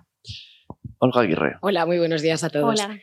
Olga 1.00 1.22
Aguirre. 1.22 1.56
Hola, 1.62 1.86
muy 1.86 1.98
buenos 1.98 2.22
días 2.22 2.44
a 2.44 2.50
todos. 2.50 2.82
Hola. 2.82 3.00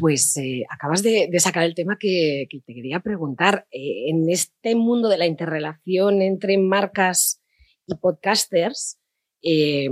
Pues 0.00 0.36
eh, 0.36 0.64
acabas 0.68 1.02
de, 1.02 1.30
sacar 1.38 1.64
el 1.64 1.74
tema 1.74 1.96
que, 1.98 2.46
te 2.50 2.74
quería 2.74 3.00
preguntar. 3.00 3.66
Eh, 3.70 4.10
en 4.10 4.28
este 4.28 4.74
mundo 4.74 5.08
de 5.08 5.16
la 5.16 5.26
interrelación 5.26 6.20
entre 6.20 6.58
marcas 6.58 7.42
y 7.86 7.94
podcasters, 7.94 9.00
eh, 9.42 9.88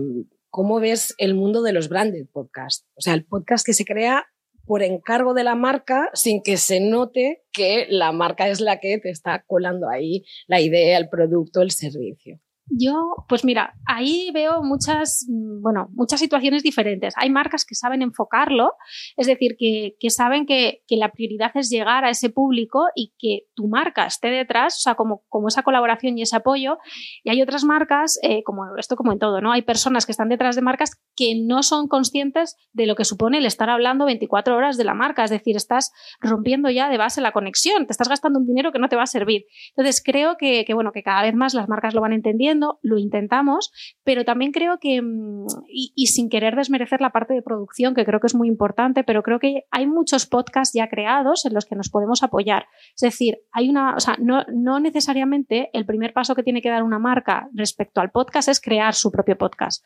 ¿cómo 0.51 0.81
ves 0.81 1.15
el 1.17 1.35
mundo 1.35 1.63
de 1.63 1.73
los 1.73 1.89
branded 1.89 2.27
podcasts? 2.31 2.87
O 2.95 3.01
sea, 3.01 3.15
el 3.15 3.25
podcast 3.25 3.65
que 3.65 3.73
se 3.73 3.87
crea 3.87 4.27
por 4.67 4.83
encargo 4.83 5.35
de 5.35 5.45
la 5.45 5.55
marca 5.55 6.11
sin 6.15 6.43
que 6.43 6.57
se 6.57 6.81
note 6.81 7.45
que 7.53 7.87
la 7.89 8.13
marca 8.13 8.49
es 8.49 8.61
la 8.61 8.81
que 8.81 8.99
te 8.99 9.11
está 9.11 9.45
colando 9.47 9.89
ahí 9.89 10.25
la 10.47 10.61
idea, 10.61 10.99
el 10.99 11.09
producto, 11.09 11.63
el 11.63 11.71
servicio. 11.71 12.41
Yo, 12.69 13.15
pues 13.29 13.45
mira, 13.45 13.75
ahí 13.87 14.31
veo 14.35 14.61
muchas, 14.63 15.25
mm, 15.29 15.63
bueno, 15.63 15.89
muchas 15.93 16.19
situaciones 16.19 16.65
diferentes. 16.65 17.15
Hay 17.17 17.31
marcas 17.31 17.65
que 17.65 17.77
saben 17.77 18.03
enfocarlo, 18.03 18.73
es 19.17 19.29
decir, 19.29 19.57
que, 19.57 19.95
saben 20.11 20.47
que, 20.47 20.83
la 20.89 21.13
prioridad 21.13 21.53
es 21.55 21.69
llegar 21.69 22.05
a 22.05 22.11
ese 22.11 22.31
público 22.31 22.87
y 22.95 23.13
que 23.19 23.47
tu 23.55 23.69
marca 23.69 24.07
esté 24.07 24.29
detrás, 24.29 24.79
o 24.79 24.81
sea, 24.81 24.95
como, 24.95 25.23
como 25.29 25.49
esa 25.49 25.63
colaboración 25.63 26.19
y 26.19 26.23
ese 26.23 26.37
apoyo. 26.37 26.79
Y 27.23 27.31
hay 27.31 27.43
otras 27.43 27.65
marcas, 27.65 28.19
eh, 28.23 28.43
como 28.43 28.77
esto 28.79 28.97
como 28.97 29.13
en 29.13 29.19
todo, 29.19 29.41
¿no? 29.41 29.53
Hay 29.53 29.63
personas 29.63 30.07
que 30.07 30.13
están 30.13 30.29
detrás 30.29 30.57
de 30.57 30.63
marcas 30.63 30.99
que 31.15 31.35
no 31.41 31.63
son 31.63 31.87
conscientes 31.87 32.57
de 32.73 32.87
lo 32.87 32.97
que 32.97 33.05
supone 33.05 33.39
el 33.39 33.47
estar 33.47 33.69
hablando 33.71 34.07
24 34.07 34.57
horas 34.57 34.77
de 34.77 34.85
la 34.85 34.95
marca, 34.95 35.23
es 35.23 35.31
decir, 35.31 35.57
estás 35.57 35.93
rompiendo 36.21 36.71
ya 36.71 36.89
de 36.89 36.99
base 36.99 37.21
la 37.21 37.33
conexión, 37.33 37.87
te 37.87 37.93
estás 37.93 38.09
gastando 38.09 38.39
un 38.39 38.47
dinero 38.47 38.73
que 38.73 38.79
no 38.79 38.89
te 38.89 38.97
va 38.97 39.03
a 39.03 39.07
servir. 39.07 39.45
Entonces, 39.77 40.03
creo 40.03 40.37
que, 40.37 40.65
que 40.65 40.75
bueno, 40.75 40.93
que 40.93 41.03
cada 41.03 41.23
vez 41.23 41.35
más 41.35 41.55
las 41.55 41.69
marcas 41.69 41.95
lo 41.95 42.01
van 42.01 42.13
entendiendo 42.13 42.56
lo 42.61 42.99
intentamos, 42.99 43.73
pero 44.05 44.25
también 44.25 44.53
creo 44.53 44.79
que, 44.79 45.01
mm, 45.03 45.47
y, 45.69 46.07
sin 46.07 46.29
querer 46.29 46.57
desmerecer 46.57 47.01
la 47.01 47.11
parte 47.11 47.35
de 47.35 47.43
producción, 47.43 47.95
que 47.95 48.05
creo 48.05 48.21
que 48.21 48.27
es 48.27 48.35
muy 48.35 48.49
importante, 48.49 49.05
pero 49.05 49.23
creo 49.23 49.39
que 49.39 49.65
hay 49.71 49.87
muchos 49.87 50.27
podcasts 50.27 50.75
ya 50.75 50.89
creados 50.89 51.45
en 51.47 51.55
los 51.55 51.65
que 51.67 51.77
nos 51.77 51.91
podemos 51.91 52.23
apoyar. 52.23 52.67
Es 52.95 53.01
decir, 53.01 53.39
hay 53.53 53.69
una, 53.69 53.95
o 53.95 54.01
sea, 54.01 54.17
no, 54.19 54.45
no 54.53 54.81
necesariamente 54.81 55.71
el 55.73 55.87
primer 55.87 56.13
paso 56.13 56.35
que 56.35 56.43
tiene 56.43 56.63
que 56.63 56.71
dar 56.71 56.83
una 56.83 56.99
marca 56.99 57.49
respecto 57.55 58.01
al 58.01 58.11
podcast 58.11 58.49
es 58.49 58.61
crear 58.61 58.95
su 58.95 59.11
propio 59.11 59.37
podcast 59.37 59.85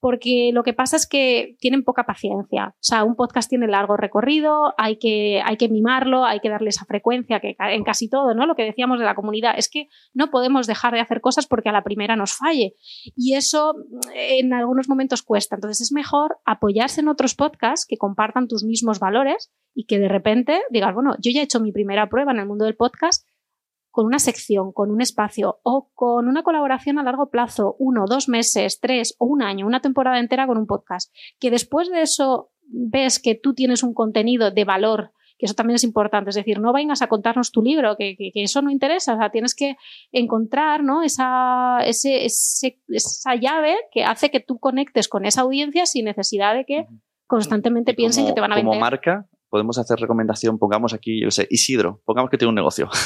porque 0.00 0.50
lo 0.52 0.62
que 0.62 0.72
pasa 0.72 0.96
es 0.96 1.06
que 1.06 1.56
tienen 1.60 1.84
poca 1.84 2.04
paciencia. 2.04 2.74
O 2.74 2.82
sea, 2.82 3.04
un 3.04 3.16
podcast 3.16 3.48
tiene 3.48 3.66
largo 3.66 3.96
recorrido, 3.96 4.74
hay 4.78 4.98
que, 4.98 5.42
hay 5.44 5.56
que 5.56 5.68
mimarlo, 5.68 6.24
hay 6.24 6.40
que 6.40 6.48
darle 6.48 6.70
esa 6.70 6.86
frecuencia 6.86 7.40
que 7.40 7.54
en 7.58 7.84
casi 7.84 8.08
todo, 8.08 8.34
¿no? 8.34 8.46
Lo 8.46 8.54
que 8.54 8.64
decíamos 8.64 8.98
de 8.98 9.04
la 9.04 9.14
comunidad 9.14 9.54
es 9.56 9.68
que 9.68 9.88
no 10.14 10.30
podemos 10.30 10.66
dejar 10.66 10.94
de 10.94 11.00
hacer 11.00 11.20
cosas 11.20 11.46
porque 11.46 11.68
a 11.68 11.72
la 11.72 11.84
primera 11.84 12.16
nos 12.16 12.34
falle. 12.34 12.74
Y 13.14 13.34
eso 13.34 13.74
en 14.14 14.52
algunos 14.54 14.88
momentos 14.88 15.22
cuesta. 15.22 15.56
Entonces 15.56 15.82
es 15.82 15.92
mejor 15.92 16.38
apoyarse 16.44 17.00
en 17.00 17.08
otros 17.08 17.34
podcasts 17.34 17.86
que 17.86 17.98
compartan 17.98 18.48
tus 18.48 18.64
mismos 18.64 18.98
valores 18.98 19.52
y 19.74 19.84
que 19.84 19.98
de 19.98 20.08
repente 20.08 20.62
digas, 20.70 20.94
bueno, 20.94 21.14
yo 21.20 21.30
ya 21.30 21.40
he 21.40 21.44
hecho 21.44 21.60
mi 21.60 21.72
primera 21.72 22.08
prueba 22.08 22.32
en 22.32 22.38
el 22.38 22.46
mundo 22.46 22.64
del 22.64 22.76
podcast, 22.76 23.26
con 23.90 24.06
una 24.06 24.18
sección, 24.18 24.72
con 24.72 24.90
un 24.90 25.00
espacio 25.00 25.60
o 25.62 25.90
con 25.94 26.28
una 26.28 26.42
colaboración 26.42 26.98
a 26.98 27.02
largo 27.02 27.30
plazo, 27.30 27.76
uno, 27.78 28.04
dos 28.06 28.28
meses, 28.28 28.80
tres 28.80 29.14
o 29.18 29.26
un 29.26 29.42
año, 29.42 29.66
una 29.66 29.80
temporada 29.80 30.18
entera 30.18 30.46
con 30.46 30.58
un 30.58 30.66
podcast, 30.66 31.12
que 31.38 31.50
después 31.50 31.90
de 31.90 32.02
eso 32.02 32.50
ves 32.62 33.18
que 33.18 33.34
tú 33.34 33.54
tienes 33.54 33.82
un 33.82 33.94
contenido 33.94 34.50
de 34.50 34.64
valor, 34.64 35.12
que 35.38 35.46
eso 35.46 35.54
también 35.54 35.76
es 35.76 35.84
importante, 35.84 36.30
es 36.30 36.36
decir, 36.36 36.60
no 36.60 36.72
vengas 36.72 37.00
a 37.00 37.08
contarnos 37.08 37.50
tu 37.50 37.62
libro, 37.62 37.96
que, 37.96 38.14
eso 38.34 38.60
no 38.60 38.70
interesa, 38.70 39.14
o 39.14 39.18
sea, 39.18 39.30
tienes 39.30 39.54
que 39.54 39.76
encontrar 40.12 40.84
¿no? 40.84 41.02
esa, 41.02 41.78
ese, 41.84 42.26
esa 42.26 43.34
llave 43.36 43.74
que 43.90 44.04
hace 44.04 44.30
que 44.30 44.40
tú 44.40 44.58
conectes 44.58 45.08
con 45.08 45.24
esa 45.24 45.40
audiencia 45.40 45.86
sin 45.86 46.04
necesidad 46.04 46.54
de 46.54 46.64
que 46.66 46.86
constantemente 47.26 47.94
piensen 47.94 48.26
que 48.26 48.32
te 48.34 48.40
van 48.40 48.52
a 48.52 48.56
vender. 48.56 48.70
Como 48.70 48.80
marca, 48.80 49.26
podemos 49.50 49.78
hacer 49.78 49.98
recomendación, 49.98 50.58
pongamos 50.58 50.94
aquí, 50.94 51.20
yo 51.22 51.30
sé, 51.30 51.46
Isidro, 51.50 52.00
pongamos 52.04 52.30
que 52.30 52.38
tiene 52.38 52.50
un 52.50 52.56
negocio. 52.56 52.88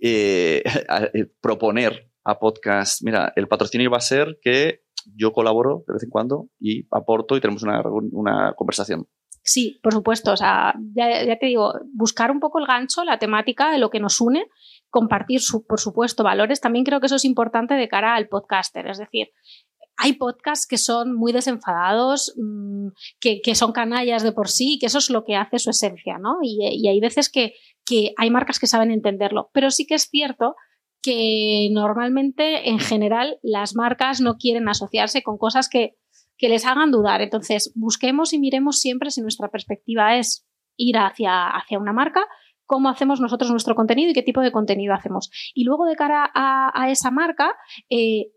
Eh, 0.00 0.62
eh, 1.12 1.26
proponer 1.40 2.08
a 2.22 2.38
podcast, 2.38 3.02
mira, 3.02 3.32
el 3.34 3.48
patrocinio 3.48 3.90
va 3.90 3.96
a 3.96 4.00
ser 4.00 4.38
que 4.40 4.82
yo 5.16 5.32
colaboro 5.32 5.82
de 5.88 5.94
vez 5.94 6.04
en 6.04 6.10
cuando 6.10 6.50
y 6.60 6.86
aporto 6.92 7.36
y 7.36 7.40
tenemos 7.40 7.64
una, 7.64 7.82
una 8.12 8.54
conversación. 8.54 9.08
Sí, 9.48 9.80
por 9.82 9.94
supuesto. 9.94 10.32
O 10.32 10.36
sea, 10.36 10.74
ya, 10.94 11.38
te 11.38 11.46
digo, 11.46 11.72
buscar 11.94 12.30
un 12.30 12.38
poco 12.38 12.58
el 12.58 12.66
gancho, 12.66 13.02
la 13.04 13.18
temática 13.18 13.70
de 13.70 13.78
lo 13.78 13.88
que 13.88 13.98
nos 13.98 14.20
une, 14.20 14.44
compartir, 14.90 15.40
por 15.66 15.80
supuesto, 15.80 16.22
valores. 16.22 16.60
También 16.60 16.84
creo 16.84 17.00
que 17.00 17.06
eso 17.06 17.16
es 17.16 17.24
importante 17.24 17.72
de 17.72 17.88
cara 17.88 18.14
al 18.14 18.28
podcaster. 18.28 18.86
Es 18.88 18.98
decir, 18.98 19.28
hay 19.98 20.12
podcasts 20.12 20.66
que 20.66 20.78
son 20.78 21.12
muy 21.14 21.32
desenfadados, 21.32 22.32
mm, 22.36 22.88
que, 23.20 23.54
son 23.56 23.72
canallas 23.72 24.22
de 24.22 24.32
por 24.32 24.48
sí, 24.48 24.78
que 24.78 24.86
eso 24.86 24.98
es 24.98 25.10
lo 25.10 25.24
que 25.24 25.34
hace 25.34 25.58
su 25.58 25.70
esencia, 25.70 26.18
¿no? 26.18 26.38
Y, 26.40 26.88
hay 26.88 27.00
veces 27.00 27.28
que, 27.28 27.54
hay 28.16 28.30
marcas 28.30 28.60
que 28.60 28.68
saben 28.68 28.92
entenderlo. 28.92 29.50
Pero 29.52 29.70
sí 29.70 29.86
que 29.86 29.96
es 29.96 30.08
cierto 30.08 30.54
que 31.02 31.68
normalmente, 31.72 32.68
en 32.68 32.78
general, 32.78 33.38
las 33.42 33.74
marcas 33.74 34.20
no 34.20 34.36
quieren 34.36 34.68
asociarse 34.68 35.22
con 35.22 35.36
cosas 35.36 35.68
que, 35.68 35.96
les 36.40 36.64
hagan 36.64 36.92
dudar. 36.92 37.20
Entonces, 37.20 37.72
busquemos 37.74 38.32
y 38.32 38.38
miremos 38.38 38.78
siempre 38.78 39.10
si 39.10 39.20
nuestra 39.20 39.50
perspectiva 39.50 40.16
es 40.16 40.46
ir 40.76 40.96
hacia, 40.96 41.52
una 41.72 41.92
marca, 41.92 42.24
cómo 42.66 42.88
hacemos 42.88 43.20
nosotros 43.20 43.50
nuestro 43.50 43.74
contenido 43.74 44.10
y 44.10 44.14
qué 44.14 44.22
tipo 44.22 44.42
de 44.42 44.52
contenido 44.52 44.94
hacemos. 44.94 45.30
Y 45.54 45.64
luego, 45.64 45.86
de 45.86 45.96
cara 45.96 46.30
a, 46.32 46.88
esa 46.90 47.10
marca, 47.10 47.56
eh, 47.90 48.28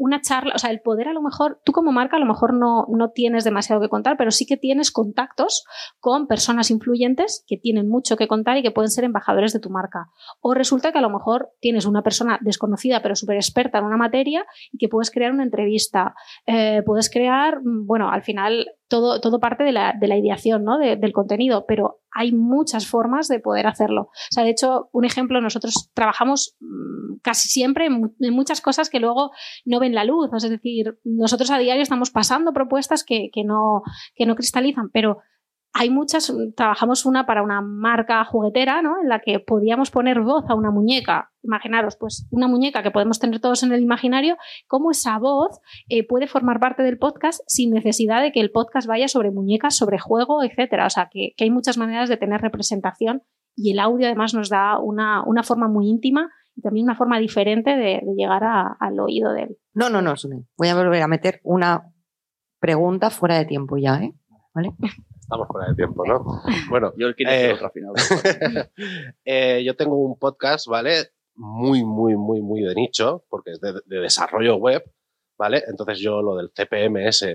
una 0.00 0.22
charla, 0.22 0.54
o 0.54 0.58
sea, 0.58 0.70
el 0.70 0.80
poder 0.80 1.08
a 1.08 1.12
lo 1.12 1.20
mejor, 1.20 1.60
tú 1.62 1.72
como 1.72 1.92
marca 1.92 2.16
a 2.16 2.20
lo 2.20 2.24
mejor 2.24 2.54
no, 2.54 2.86
no 2.88 3.10
tienes 3.10 3.44
demasiado 3.44 3.82
que 3.82 3.90
contar, 3.90 4.16
pero 4.16 4.30
sí 4.30 4.46
que 4.46 4.56
tienes 4.56 4.90
contactos 4.90 5.62
con 6.00 6.26
personas 6.26 6.70
influyentes 6.70 7.44
que 7.46 7.58
tienen 7.58 7.86
mucho 7.86 8.16
que 8.16 8.26
contar 8.26 8.56
y 8.56 8.62
que 8.62 8.70
pueden 8.70 8.90
ser 8.90 9.04
embajadores 9.04 9.52
de 9.52 9.60
tu 9.60 9.68
marca. 9.68 10.08
O 10.40 10.54
resulta 10.54 10.90
que 10.90 10.98
a 10.98 11.02
lo 11.02 11.10
mejor 11.10 11.50
tienes 11.60 11.84
una 11.84 12.02
persona 12.02 12.38
desconocida 12.40 13.02
pero 13.02 13.14
súper 13.14 13.36
experta 13.36 13.76
en 13.76 13.84
una 13.84 13.98
materia 13.98 14.46
y 14.72 14.78
que 14.78 14.88
puedes 14.88 15.10
crear 15.10 15.32
una 15.32 15.42
entrevista. 15.42 16.14
Eh, 16.46 16.82
puedes 16.86 17.10
crear, 17.10 17.60
mm, 17.62 17.86
bueno, 17.86 18.10
al 18.10 18.22
final 18.22 18.68
todo, 18.88 19.20
todo 19.20 19.38
parte 19.38 19.64
de 19.64 19.72
la, 19.72 19.94
de 20.00 20.08
la 20.08 20.16
ideación 20.16 20.64
¿no? 20.64 20.78
del 20.78 21.12
contenido, 21.12 21.66
pero 21.66 22.00
hay 22.10 22.32
muchas 22.32 22.86
formas 22.86 23.28
de 23.28 23.38
poder 23.38 23.66
hacerlo. 23.66 24.02
O 24.02 24.32
sea, 24.32 24.44
de 24.44 24.50
hecho, 24.50 24.88
un 24.92 25.04
ejemplo, 25.04 25.40
nosotros 25.40 25.90
trabajamos 25.94 26.56
mm, 26.60 27.09
casi 27.22 27.48
siempre 27.48 27.86
en, 27.86 28.12
muchas 28.32 28.60
cosas 28.60 28.90
que 28.90 29.00
luego 29.00 29.30
no 29.64 29.80
ven 29.80 29.94
la 29.94 30.04
luz. 30.04 30.30
Es 30.34 30.48
decir, 30.48 30.98
nosotros 31.04 31.50
a 31.50 31.58
diario 31.58 31.82
estamos 31.82 32.10
pasando 32.10 32.52
propuestas 32.52 33.04
que, 33.04 33.30
que, 33.32 33.44
no, 33.44 33.82
que 34.14 34.26
no 34.26 34.34
cristalizan, 34.34 34.90
pero 34.90 35.18
hay 35.72 35.88
muchas, 35.88 36.32
trabajamos 36.56 37.06
una 37.06 37.26
para 37.26 37.42
una 37.42 37.60
marca 37.60 38.24
juguetera, 38.24 38.82
¿no? 38.82 39.00
En 39.00 39.08
la 39.08 39.20
que 39.20 39.38
podíamos 39.38 39.90
poner 39.90 40.20
voz 40.20 40.44
a 40.48 40.54
una 40.54 40.70
muñeca. 40.70 41.30
Imaginaros, 41.42 41.96
pues, 41.96 42.26
una 42.30 42.48
muñeca 42.48 42.82
que 42.82 42.90
podemos 42.90 43.20
tener 43.20 43.40
todos 43.40 43.62
en 43.62 43.72
el 43.72 43.80
imaginario, 43.80 44.36
cómo 44.66 44.90
esa 44.90 45.18
voz 45.18 45.60
eh, 45.88 46.06
puede 46.06 46.26
formar 46.26 46.58
parte 46.58 46.82
del 46.82 46.98
podcast 46.98 47.40
sin 47.46 47.70
necesidad 47.70 48.20
de 48.20 48.32
que 48.32 48.40
el 48.40 48.50
podcast 48.50 48.88
vaya 48.88 49.06
sobre 49.06 49.30
muñecas, 49.30 49.76
sobre 49.76 49.98
juego, 49.98 50.42
etcétera. 50.42 50.86
O 50.86 50.90
sea, 50.90 51.08
que, 51.10 51.34
hay 51.38 51.50
muchas 51.50 51.78
maneras 51.78 52.08
de 52.08 52.16
tener 52.16 52.40
representación 52.40 53.22
y 53.54 53.70
el 53.70 53.78
audio 53.78 54.06
además 54.06 54.34
nos 54.34 54.48
da 54.48 54.78
una, 54.78 55.24
forma 55.44 55.68
muy 55.68 55.88
íntima 55.88 56.30
también 56.62 56.84
una 56.84 56.96
forma 56.96 57.18
diferente 57.18 57.76
de, 57.76 58.02
llegar 58.16 58.42
al 58.44 59.00
oído 59.00 59.32
de 59.32 59.42
él. 59.42 59.58
No, 59.74 59.88
no, 59.90 60.02
no, 60.02 60.16
Sune. 60.16 60.46
Voy 60.56 60.68
a 60.68 60.74
volver 60.74 61.02
a 61.02 61.08
meter 61.08 61.40
una 61.42 61.92
pregunta 62.58 63.10
fuera 63.10 63.38
de 63.38 63.46
tiempo 63.46 63.76
ya, 63.76 63.96
¿eh? 63.96 64.12
¿Vale? 64.54 64.72
Estamos 65.20 65.48
fuera 65.48 65.68
de 65.68 65.76
tiempo, 65.76 66.04
¿no? 66.04 66.24
Bueno, 66.68 66.92
yo, 66.96 67.08
eh, 67.18 67.56
eh, 69.24 69.62
yo 69.64 69.76
tengo 69.76 69.96
un 69.96 70.18
podcast, 70.18 70.66
¿vale? 70.66 71.10
Muy, 71.36 71.84
muy, 71.84 72.16
muy, 72.16 72.42
muy 72.42 72.62
de 72.62 72.74
nicho, 72.74 73.24
porque 73.28 73.52
es 73.52 73.60
de, 73.60 73.80
desarrollo 73.86 74.56
web, 74.56 74.82
¿vale? 75.38 75.62
Entonces 75.68 76.00
yo 76.00 76.20
lo 76.20 76.34
del 76.34 76.50
CPMS 76.50 77.26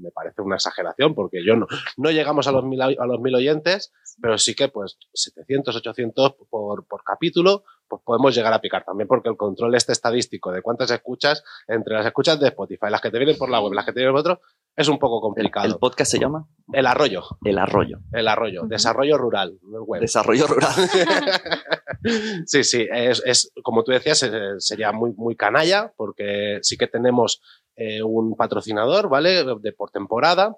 me 0.00 0.10
parece 0.10 0.42
una 0.42 0.56
exageración, 0.56 1.14
porque 1.14 1.44
yo 1.46 1.54
no, 1.54 1.66
no 1.96 2.10
llegamos 2.10 2.48
a 2.48 2.52
los, 2.52 2.64
mil, 2.64 2.82
a 2.82 3.06
los 3.06 3.20
mil 3.20 3.34
oyentes, 3.34 3.92
pero 4.20 4.36
sí 4.36 4.54
que 4.54 4.68
pues 4.68 4.98
700, 5.12 5.76
800 5.76 6.34
por, 6.50 6.86
por 6.86 7.04
capítulo, 7.04 7.62
pues 7.88 8.02
podemos 8.04 8.34
llegar 8.34 8.52
a 8.52 8.60
picar 8.60 8.84
también 8.84 9.08
porque 9.08 9.28
el 9.28 9.36
control 9.36 9.74
este 9.74 9.92
estadístico 9.92 10.52
de 10.52 10.62
cuántas 10.62 10.90
escuchas 10.90 11.42
entre 11.66 11.94
las 11.94 12.06
escuchas 12.06 12.38
de 12.38 12.48
Spotify, 12.48 12.86
las 12.90 13.00
que 13.00 13.10
te 13.10 13.18
vienen 13.18 13.36
por 13.36 13.50
la 13.50 13.60
web, 13.60 13.72
las 13.72 13.84
que 13.84 13.92
te 13.92 14.00
vienen 14.00 14.12
por 14.12 14.20
otro, 14.20 14.40
es 14.76 14.88
un 14.88 14.98
poco 14.98 15.20
complicado. 15.20 15.66
¿El, 15.66 15.76
podcast 15.76 16.10
se 16.10 16.18
llama? 16.18 16.46
El 16.72 16.86
Arroyo. 16.86 17.22
El 17.44 17.58
Arroyo. 17.58 17.98
El 18.12 18.28
Arroyo. 18.28 18.62
Desarrollo 18.66 19.18
rural, 19.18 19.58
web. 19.62 20.00
Desarrollo 20.00 20.46
rural. 20.46 20.72
sí, 22.46 22.62
sí, 22.62 22.86
es, 22.90 23.22
es, 23.24 23.52
como 23.62 23.82
tú 23.82 23.92
decías, 23.92 24.22
eh, 24.22 24.54
sería 24.58 24.92
muy, 24.92 25.12
muy 25.16 25.34
canalla 25.34 25.92
porque 25.96 26.58
sí 26.62 26.76
que 26.76 26.86
tenemos 26.86 27.42
eh, 27.76 28.02
un 28.02 28.36
patrocinador, 28.36 29.08
¿vale? 29.08 29.44
De 29.44 29.72
por 29.72 29.90
temporada, 29.90 30.56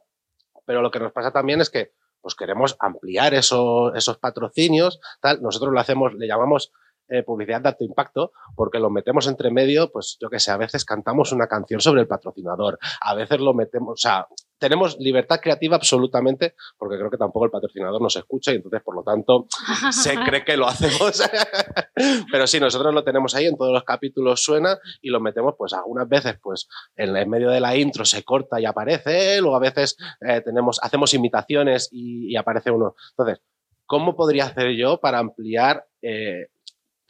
pero 0.66 0.82
lo 0.82 0.90
que 0.90 1.00
nos 1.00 1.12
pasa 1.12 1.32
también 1.32 1.60
es 1.60 1.70
que 1.70 1.92
pues 2.20 2.34
queremos 2.34 2.76
ampliar 2.78 3.34
esos, 3.34 3.94
esos 3.94 4.18
patrocinios, 4.18 5.00
tal. 5.20 5.42
Nosotros 5.42 5.72
lo 5.72 5.80
hacemos, 5.80 6.14
le 6.14 6.26
llamamos 6.26 6.72
eh, 7.10 7.22
publicidad 7.22 7.60
de 7.60 7.68
alto 7.68 7.84
impacto, 7.84 8.32
porque 8.54 8.78
lo 8.78 8.90
metemos 8.90 9.26
entre 9.26 9.50
medio, 9.50 9.90
pues 9.90 10.16
yo 10.20 10.30
que 10.30 10.40
sé, 10.40 10.50
a 10.50 10.56
veces 10.56 10.84
cantamos 10.84 11.32
una 11.32 11.46
canción 11.46 11.80
sobre 11.80 12.02
el 12.02 12.08
patrocinador, 12.08 12.78
a 13.00 13.14
veces 13.14 13.40
lo 13.40 13.52
metemos, 13.52 13.92
o 13.92 13.96
sea, 13.96 14.26
tenemos 14.60 14.98
libertad 15.00 15.40
creativa 15.40 15.74
absolutamente, 15.74 16.54
porque 16.76 16.98
creo 16.98 17.10
que 17.10 17.16
tampoco 17.16 17.46
el 17.46 17.50
patrocinador 17.50 18.00
nos 18.00 18.14
escucha 18.14 18.52
y 18.52 18.56
entonces, 18.56 18.82
por 18.82 18.94
lo 18.94 19.02
tanto, 19.02 19.46
se 19.90 20.14
cree 20.24 20.44
que 20.44 20.56
lo 20.56 20.68
hacemos. 20.68 21.22
Pero 22.30 22.46
sí, 22.46 22.60
nosotros 22.60 22.94
lo 22.94 23.02
tenemos 23.02 23.34
ahí, 23.34 23.46
en 23.46 23.56
todos 23.56 23.72
los 23.72 23.84
capítulos 23.84 24.44
suena 24.44 24.78
y 25.00 25.08
lo 25.08 25.18
metemos, 25.18 25.54
pues 25.56 25.72
algunas 25.72 26.08
veces, 26.08 26.36
pues 26.40 26.68
en, 26.94 27.12
medio 27.28 27.50
de 27.50 27.60
la 27.60 27.74
intro 27.74 28.04
se 28.04 28.22
corta 28.22 28.60
y 28.60 28.66
aparece, 28.66 29.40
luego 29.40 29.56
a 29.56 29.60
veces 29.60 29.96
eh, 30.20 30.42
tenemos, 30.44 30.78
hacemos 30.82 31.14
imitaciones 31.14 31.88
y, 31.90 32.36
aparece 32.36 32.70
uno. 32.70 32.94
Entonces, 33.10 33.42
¿cómo 33.86 34.14
podría 34.14 34.44
hacer 34.44 34.72
yo 34.76 35.00
para 35.00 35.18
ampliar 35.18 35.86
eh, 36.02 36.48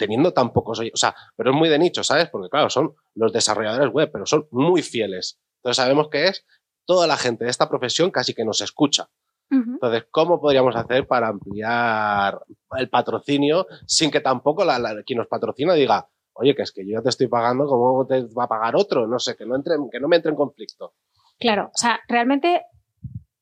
teniendo 0.01 0.33
tan 0.33 0.53
pocos, 0.53 0.81
o 0.81 0.97
sea, 0.97 1.15
pero 1.37 1.51
es 1.51 1.57
muy 1.57 1.69
de 1.69 1.79
nicho, 1.79 2.03
¿sabes? 2.03 2.31
Porque 2.31 2.49
claro, 2.49 2.71
son 2.71 2.95
los 3.15 3.33
desarrolladores 3.33 3.93
web, 3.93 4.11
pero 4.11 4.25
son 4.25 4.49
muy 4.51 4.81
fieles. 4.81 5.39
Entonces 5.59 5.77
sabemos 5.77 6.09
que 6.09 6.29
es 6.29 6.47
toda 6.87 7.07
la 7.07 7.19
gente 7.19 7.45
de 7.45 7.51
esta 7.51 7.69
profesión 7.69 8.11
casi 8.11 8.33
que 8.35 8.45
nos 8.45 8.63
escucha. 8.63 9.09
Entonces, 9.53 10.05
¿cómo 10.13 10.41
podríamos 10.41 10.77
hacer 10.77 11.09
para 11.09 11.27
ampliar 11.27 12.41
el 12.79 12.89
patrocinio 12.89 13.67
sin 13.85 14.09
que 14.09 14.21
tampoco 14.21 14.65
la, 14.65 15.03
quien 15.05 15.19
nos 15.19 15.27
patrocina 15.27 15.75
diga, 15.75 16.09
oye, 16.35 16.55
que 16.55 16.63
es 16.63 16.71
que 16.71 16.87
yo 16.87 16.93
ya 16.93 17.03
te 17.03 17.09
estoy 17.09 17.27
pagando, 17.27 17.67
¿cómo 17.67 18.07
te 18.07 18.23
va 18.27 18.45
a 18.45 18.49
pagar 18.49 18.77
otro? 18.77 19.09
No 19.09 19.19
sé, 19.19 19.37
que 19.37 19.45
no, 19.45 19.57
entre, 19.57 19.75
que 19.91 19.99
no 19.99 20.07
me 20.07 20.17
entre 20.17 20.31
en 20.31 20.37
conflicto. 20.37 20.95
Claro, 21.41 21.67
o 21.75 21.77
sea, 21.77 21.99
realmente 22.07 22.63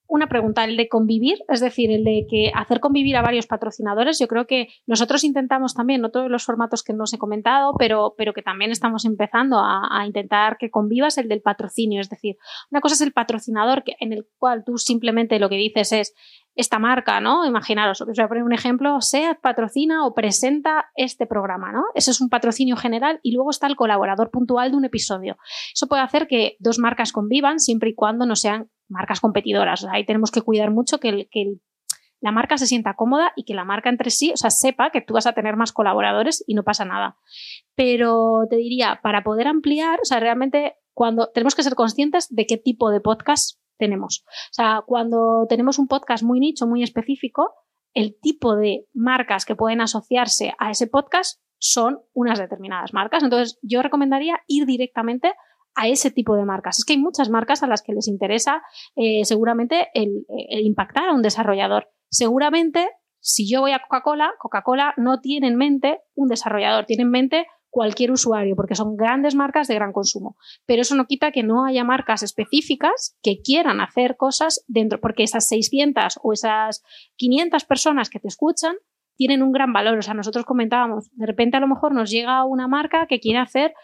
una 0.09 0.27
pregunta, 0.27 0.65
el 0.65 0.79
de 0.79 0.89
convivir, 0.89 1.39
es 1.49 1.61
decir, 1.61 1.91
el 1.91 2.03
de 2.03 2.27
que 2.29 2.51
hacer 2.55 2.81
convivir 2.81 3.17
a 3.17 3.23
varios 3.23 3.47
patrocinadores. 3.47 4.19
Yo 4.19 4.27
creo 4.27 4.47
que 4.47 4.69
nosotros 4.87 5.23
intentamos 5.23 5.75
también, 5.75 6.01
no 6.01 6.11
todos 6.11 6.31
los 6.31 6.45
formatos 6.45 6.83
que 6.83 6.95
nos 6.95 7.13
he 7.13 7.19
comentado, 7.19 7.75
pero, 7.79 8.15
pero 8.17 8.33
que 8.33 8.43
también 8.43 8.71
estamos 8.71 9.05
empezando 9.05 9.59
a, 9.61 10.05
intentar 10.07 10.57
que 10.57 10.71
convivas 10.71 11.19
el 11.19 11.29
del 11.29 11.43
patrocinio. 11.43 12.01
Es 12.01 12.09
decir, 12.09 12.37
una 12.71 12.81
cosa 12.81 12.95
es 12.95 13.03
el 13.03 13.13
patrocinador 13.13 13.85
que, 13.85 13.97
en 14.01 14.15
el 14.15 14.27
cual 14.39 14.65
tú 14.65 14.79
simplemente 14.79 15.39
lo 15.39 15.51
que 15.51 15.57
dices 15.57 15.93
es 15.93 16.15
esta 16.59 16.81
marca, 16.81 17.21
¿no? 17.21 17.47
Imaginaros, 17.47 18.01
os 18.01 18.09
voy 18.09 18.25
a 18.25 18.27
poner 18.27 18.43
un 18.43 18.53
ejemplo, 18.53 19.01
SEAT 19.01 19.41
patrocina 19.41 20.05
o 20.05 20.13
presenta 20.13 20.87
este 20.97 21.25
programa, 21.25 21.71
¿no? 21.71 21.85
Ese 21.95 22.11
es 22.11 22.21
un 22.21 22.29
patrocinio 22.29 22.77
general 22.77 23.21
y 23.23 23.31
luego 23.31 23.51
está 23.51 23.69
el 23.69 23.77
colaborador 23.77 24.33
puntual 24.33 24.73
de 24.73 24.77
un 24.77 24.85
episodio. 24.85 25.39
Eso 25.73 25.87
puede 25.87 26.03
hacer 26.03 26.27
que 26.27 26.57
dos 26.59 26.81
marcas 26.81 27.13
convivan 27.13 27.61
siempre 27.61 27.91
y 27.91 27.95
cuando 27.95 28.27
no 28.27 28.35
sean 28.35 28.71
marcas 28.89 29.21
competidoras. 29.21 29.85
ahí 29.85 30.05
tenemos 30.05 30.33
que 30.33 30.43
cuidar 30.43 30.73
mucho 30.73 30.99
que, 30.99 31.29
la 32.21 32.33
marca 32.33 32.59
se 32.59 32.67
sienta 32.67 32.95
cómoda 32.95 33.33
y 33.37 33.45
que 33.45 33.55
la 33.55 33.65
marca 33.65 33.89
entre 33.89 34.11
sí, 34.11 34.33
o 34.33 34.37
sea, 34.37 34.51
sepa 34.51 34.91
que 34.91 35.01
tú 35.01 35.15
vas 35.15 35.29
a 35.29 35.35
tener 35.35 35.55
más 35.55 35.71
colaboradores 35.71 36.43
y 36.49 36.55
no 36.55 36.65
pasa 36.65 36.85
nada. 36.85 37.17
Pero 37.77 38.49
te 38.51 38.57
diría, 38.57 38.99
para 39.01 39.23
poder 39.23 39.47
ampliar, 39.47 40.01
o 40.03 40.05
sea, 40.05 40.19
realmente 40.19 40.75
cuando 40.93 41.31
tenemos 41.33 41.55
que 41.55 41.63
ser 41.63 41.77
conscientes 41.77 42.27
de 42.31 42.47
qué 42.47 42.57
tipo 42.57 42.91
de 42.91 43.01
podcast 43.01 43.61
tenemos. 43.79 44.25
O 44.27 44.53
sea, 44.53 44.83
cuando 44.87 45.47
tenemos 45.49 45.79
un 45.79 45.89
podcast 45.89 46.23
muy 46.23 46.41
nicho, 46.41 46.67
muy 46.67 46.83
específico, 46.83 47.55
el 47.95 48.19
tipo 48.21 48.57
de 48.57 48.87
marcas 48.93 49.45
que 49.45 49.57
pueden 49.57 49.81
asociarse 49.81 50.55
a 50.59 50.71
ese 50.71 50.87
podcast 50.87 51.41
son 51.59 52.01
unas 52.13 52.39
determinadas 52.39 52.93
marcas. 52.93 53.23
Entonces, 53.23 53.59
yo 53.63 53.83
recomendaría 53.83 54.41
ir 54.47 54.67
directamente 54.67 55.33
a 55.75 55.89
ese 55.89 56.11
tipo 56.11 56.37
de 56.37 56.45
marcas. 56.45 56.79
Es 56.79 56.85
que 56.85 56.95
hay 56.95 56.99
muchas 56.99 57.31
marcas 57.31 57.63
a 57.63 57.67
las 57.67 57.83
que 57.83 57.93
les 57.93 58.09
interesa 58.09 58.63
eh, 58.97 59.25
seguramente 59.25 59.89
el, 59.95 60.25
impactar 60.65 61.09
a 61.09 61.15
un 61.15 61.23
desarrollador. 61.23 61.91
Seguramente, 62.11 62.89
si 63.21 63.51
yo 63.51 63.61
voy 63.61 63.73
a 63.73 63.81
Coca-Cola, 63.81 64.33
Coca-Cola 64.39 64.95
no 64.97 65.21
tiene 65.21 65.49
en 65.49 65.57
mente 65.57 66.01
un 66.15 66.29
desarrollador, 66.29 66.87
tiene 66.87 67.03
en 67.03 67.11
mente 67.11 67.47
cualquier 67.71 68.11
usuario, 68.11 68.57
porque 68.57 68.75
son 68.75 68.97
grandes 68.97 69.35
marcas 69.35 69.69
de 69.69 69.75
gran 69.75 69.93
consumo. 69.93 70.37
Pero 70.67 70.83
eso 70.83 70.95
no 70.95 71.07
quita 71.07 71.31
que 71.33 71.43
no 71.43 71.65
haya 71.65 71.85
marcas 71.85 72.23
específicas 72.23 73.17
que 73.23 73.41
quieran 73.43 73.81
hacer 73.81 74.17
cosas 74.17 74.65
dentro, 74.67 75.01
porque 75.01 75.23
esas 75.23 75.49
600 75.49 76.19
o 76.23 76.33
esas 76.33 76.83
500 77.17 77.65
personas 77.65 78.11
que 78.11 78.21
te 78.21 78.29
escuchan 78.29 78.77
tienen 79.17 79.43
un 79.43 79.53
gran 79.53 79.73
valor. 79.73 79.99
O 79.99 80.03
sea, 80.03 80.15
nosotros 80.15 80.45
comentábamos, 80.45 81.11
de 81.13 81.27
repente 81.27 81.57
a 81.57 81.61
lo 81.61 81.67
mejor 81.67 81.93
nos 81.93 82.11
llega 82.11 82.45
una 82.45 82.69
marca 82.69 83.07
que 83.07 83.21
quiere 83.21 83.41
hacer 83.41 83.75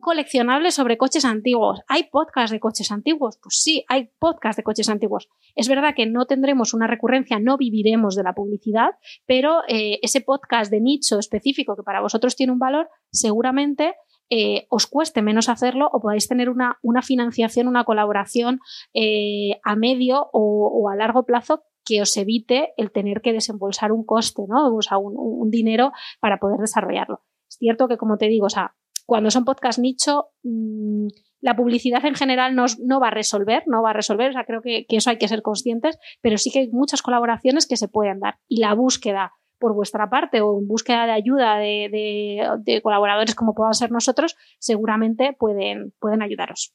coleccionable 0.00 0.70
sobre 0.70 0.98
coches 0.98 1.24
antiguos. 1.24 1.80
¿Hay 1.88 2.04
podcast 2.10 2.52
de 2.52 2.60
coches 2.60 2.90
antiguos? 2.90 3.38
Pues 3.42 3.60
sí, 3.60 3.84
hay 3.88 4.10
podcast 4.18 4.56
de 4.56 4.62
coches 4.62 4.88
antiguos. 4.88 5.28
Es 5.54 5.68
verdad 5.68 5.94
que 5.94 6.06
no 6.06 6.26
tendremos 6.26 6.74
una 6.74 6.86
recurrencia, 6.86 7.38
no 7.38 7.56
viviremos 7.56 8.16
de 8.16 8.22
la 8.22 8.34
publicidad, 8.34 8.90
pero 9.26 9.62
eh, 9.68 9.98
ese 10.02 10.20
podcast 10.20 10.70
de 10.70 10.80
nicho 10.80 11.18
específico 11.18 11.76
que 11.76 11.82
para 11.82 12.00
vosotros 12.00 12.36
tiene 12.36 12.52
un 12.52 12.58
valor, 12.58 12.88
seguramente 13.10 13.94
eh, 14.30 14.66
os 14.70 14.86
cueste 14.86 15.22
menos 15.22 15.48
hacerlo 15.48 15.88
o 15.92 16.00
podáis 16.00 16.26
tener 16.28 16.48
una, 16.48 16.78
una 16.82 17.02
financiación, 17.02 17.68
una 17.68 17.84
colaboración 17.84 18.60
eh, 18.94 19.60
a 19.64 19.76
medio 19.76 20.30
o, 20.32 20.88
a 20.90 20.96
largo 20.96 21.24
plazo 21.24 21.62
que 21.84 22.00
os 22.00 22.16
evite 22.16 22.72
el 22.78 22.90
tener 22.90 23.20
que 23.20 23.34
desembolsar 23.34 23.92
un 23.92 24.04
coste, 24.04 24.42
¿no? 24.48 24.74
O 24.74 24.80
sea, 24.80 24.96
un, 24.96 25.50
dinero 25.50 25.92
para 26.18 26.38
poder 26.38 26.58
desarrollarlo. 26.58 27.20
Es 27.46 27.58
cierto 27.58 27.88
que, 27.88 27.98
como 27.98 28.16
te 28.16 28.28
digo, 28.28 28.46
o 28.46 28.50
sea, 28.50 28.74
cuando 29.06 29.30
son 29.30 29.44
podcast 29.44 29.78
nicho, 29.78 30.28
mm, 30.42 31.08
la 31.40 31.56
publicidad 31.56 32.04
en 32.06 32.14
general 32.14 32.54
no, 32.54 32.64
no, 32.84 33.00
va 33.00 33.08
a 33.08 33.10
resolver, 33.10 33.64
no 33.66 33.82
va 33.82 33.90
a 33.90 33.92
resolver, 33.92 34.30
o 34.30 34.32
sea, 34.32 34.44
creo 34.44 34.62
que, 34.62 34.86
eso 34.88 35.10
hay 35.10 35.18
que 35.18 35.28
ser 35.28 35.42
conscientes, 35.42 35.98
pero 36.22 36.38
sí 36.38 36.50
que 36.50 36.60
hay 36.60 36.68
muchas 36.70 37.02
colaboraciones 37.02 37.66
que 37.66 37.76
se 37.76 37.86
pueden 37.86 38.20
dar. 38.20 38.38
Y 38.48 38.60
la 38.60 38.74
búsqueda 38.74 39.32
por 39.58 39.74
vuestra 39.74 40.08
parte 40.08 40.40
o 40.40 40.58
en 40.58 40.66
búsqueda 40.66 41.06
de 41.06 41.12
ayuda 41.12 41.58
de, 41.58 42.80
colaboradores 42.82 43.34
como 43.34 43.54
puedan 43.54 43.74
ser 43.74 43.90
nosotros, 43.92 44.36
seguramente 44.58 45.36
pueden, 45.38 45.92
pueden 46.00 46.22
ayudaros. 46.22 46.74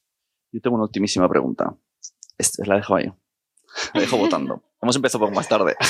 Yo 0.52 0.60
tengo 0.60 0.76
una 0.76 0.84
ultimísima 0.84 1.28
pregunta. 1.28 1.74
Esta, 2.38 2.64
la 2.64 2.76
dejo 2.76 2.94
ahí. 2.94 3.12
La 3.94 4.00
dejo 4.00 4.18
votando. 4.18 4.62
Hemos 4.82 4.96
empezado 4.96 5.24
poco 5.24 5.34
más 5.34 5.48
tarde. 5.48 5.74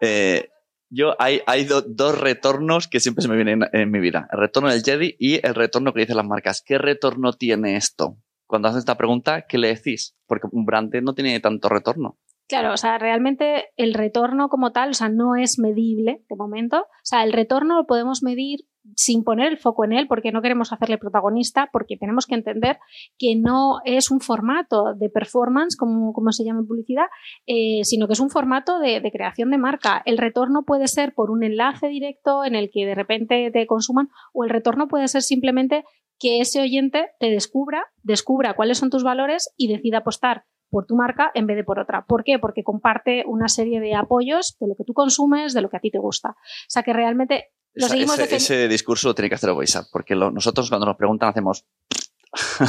Eh, 0.00 0.50
yo 0.94 1.14
hay, 1.18 1.40
hay 1.46 1.64
dos 1.64 2.18
retornos 2.18 2.88
que 2.88 3.00
siempre 3.00 3.22
se 3.22 3.28
me 3.28 3.36
vienen 3.36 3.62
en, 3.72 3.90
mi 3.90 4.00
vida. 4.00 4.28
El 4.30 4.38
retorno 4.38 4.70
del 4.70 4.82
Jedi 4.82 5.16
y 5.18 5.44
el 5.46 5.54
retorno 5.54 5.92
que 5.92 6.00
dicen 6.00 6.16
las 6.16 6.26
marcas. 6.26 6.62
¿Qué 6.64 6.78
retorno 6.78 7.32
tiene 7.32 7.76
esto? 7.76 8.16
Cuando 8.46 8.68
haces 8.68 8.80
esta 8.80 8.96
pregunta, 8.96 9.46
¿qué 9.48 9.58
le 9.58 9.68
decís? 9.68 10.14
Porque 10.26 10.46
un 10.52 10.64
brand 10.64 10.94
no 11.02 11.14
tiene 11.14 11.40
tanto 11.40 11.68
retorno. 11.68 12.18
Claro, 12.46 12.74
o 12.74 12.76
sea, 12.76 12.98
realmente 12.98 13.70
el 13.76 13.94
retorno 13.94 14.48
como 14.48 14.70
tal, 14.72 14.90
o 14.90 14.94
sea, 14.94 15.08
no 15.08 15.34
es 15.34 15.58
medible 15.58 16.22
de 16.28 16.36
momento. 16.36 16.80
O 16.80 17.04
sea, 17.04 17.24
el 17.24 17.32
retorno 17.32 17.76
lo 17.76 17.86
podemos 17.86 18.22
medir 18.22 18.66
sin 18.96 19.24
poner 19.24 19.48
el 19.48 19.58
foco 19.58 19.84
en 19.84 19.92
él, 19.92 20.06
porque 20.06 20.30
no 20.30 20.42
queremos 20.42 20.70
hacerle 20.70 20.98
protagonista, 20.98 21.70
porque 21.72 21.96
tenemos 21.96 22.26
que 22.26 22.34
entender 22.34 22.78
que 23.18 23.34
no 23.34 23.78
es 23.86 24.10
un 24.10 24.20
formato 24.20 24.92
de 24.94 25.08
performance, 25.08 25.76
como, 25.76 26.12
como 26.12 26.32
se 26.32 26.44
llama 26.44 26.60
en 26.60 26.66
publicidad, 26.66 27.06
eh, 27.46 27.80
sino 27.84 28.06
que 28.06 28.12
es 28.12 28.20
un 28.20 28.28
formato 28.28 28.78
de, 28.78 29.00
de, 29.00 29.10
creación 29.10 29.50
de 29.50 29.56
marca. 29.56 30.02
El 30.04 30.18
retorno 30.18 30.64
puede 30.66 30.86
ser 30.86 31.14
por 31.14 31.30
un 31.30 31.44
enlace 31.44 31.88
directo 31.88 32.44
en 32.44 32.54
el 32.54 32.70
que 32.70 32.84
de 32.84 32.94
repente 32.94 33.50
te 33.50 33.66
consuman, 33.66 34.10
o 34.34 34.44
el 34.44 34.50
retorno 34.50 34.86
puede 34.86 35.08
ser 35.08 35.22
simplemente 35.22 35.84
que 36.18 36.40
ese 36.40 36.60
oyente 36.60 37.08
te 37.18 37.30
descubra, 37.30 37.86
descubra 38.02 38.54
cuáles 38.54 38.78
son 38.78 38.90
tus 38.90 39.02
valores 39.02 39.52
y 39.56 39.68
decida 39.68 39.98
apostar 39.98 40.44
por 40.74 40.86
tu 40.86 40.96
marca 40.96 41.30
en 41.34 41.46
vez 41.46 41.56
de 41.56 41.62
por 41.62 41.78
otra. 41.78 42.04
¿Por 42.04 42.24
qué? 42.24 42.40
Porque 42.40 42.64
comparte 42.64 43.22
una 43.28 43.46
serie 43.46 43.78
de 43.78 43.94
apoyos 43.94 44.56
de 44.58 44.66
lo 44.66 44.74
que 44.74 44.82
tú 44.82 44.92
consumes, 44.92 45.54
de 45.54 45.60
lo 45.60 45.70
que 45.70 45.76
a 45.76 45.80
ti 45.80 45.92
te 45.92 45.98
gusta. 45.98 46.30
O 46.30 46.66
sea 46.66 46.82
que 46.82 46.92
realmente 46.92 47.52
ese, 47.74 48.66
discurso 48.66 49.06
lo 49.06 49.14
tiene 49.14 49.28
que 49.28 49.36
hacer 49.36 49.52
WhatsApp, 49.52 49.86
porque 49.92 50.16
nosotros 50.16 50.68
cuando 50.68 50.86
nos 50.86 50.96
preguntan 50.96 51.28
hacemos... 51.28 51.64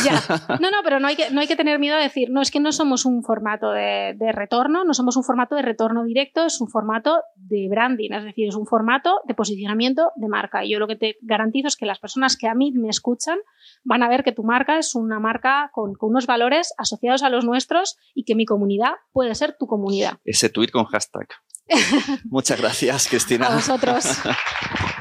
Ya. 0.04 0.21
No, 0.60 0.71
no, 0.71 0.78
pero 0.84 0.99
no 0.99 1.08
hay, 1.08 1.15
que, 1.15 1.30
no 1.32 1.41
hay 1.41 1.47
que 1.47 1.56
tener 1.56 1.80
miedo 1.80 1.95
a 1.95 1.99
decir, 1.99 2.30
no, 2.30 2.41
es 2.41 2.49
que 2.49 2.60
no 2.60 2.71
somos 2.71 3.06
un 3.06 3.23
formato 3.23 3.71
de, 3.71 4.15
retorno, 4.32 4.84
no 4.84 4.93
somos 4.93 5.17
un 5.17 5.23
formato 5.23 5.56
de 5.56 5.62
retorno 5.62 6.04
directo, 6.04 6.45
es 6.45 6.62
un 6.62 6.69
formato 6.69 7.21
de 7.36 7.67
branding, 7.69 8.12
es 8.12 8.23
decir, 8.23 8.47
es 8.47 8.56
un 8.56 8.65
formato 8.65 9.19
de 9.25 9.34
posicionamiento 9.34 10.12
de 10.15 10.28
marca. 10.28 10.63
Y 10.63 10.71
yo 10.71 10.80
lo 10.80 10.88
que 10.88 10.95
te 10.95 11.17
garantizo 11.21 11.67
es 11.67 11.75
que 11.75 11.86
las 11.86 11.99
personas 11.99 12.38
que 12.38 12.47
a 12.47 12.56
mí 12.56 12.71
me 12.71 12.89
escuchan 12.89 13.38
van 13.84 14.04
a 14.04 14.10
ver 14.10 14.23
que 14.23 14.32
tu 14.32 14.43
marca 14.43 14.78
es 14.78 14.95
una 14.95 15.19
marca 15.19 15.69
con, 15.73 15.93
con 15.93 16.10
unos 16.12 16.25
valores 16.25 16.73
asociados 16.78 17.23
a 17.23 17.30
los 17.30 17.45
nuestros 17.45 17.97
y 18.13 18.23
que 18.23 18.36
mi 18.36 18.45
comunidad 18.45 18.93
puede 19.12 19.36
ser 19.36 19.56
tu 19.58 19.67
comunidad. 19.67 20.19
Ese 20.23 20.49
tweet 20.49 20.69
con 20.69 20.86
hashtag. 20.86 21.28
Muchas 22.25 22.60
gracias, 22.60 23.08
Cristina. 23.08 23.47
A 23.47 23.56
vosotros. 23.56 24.06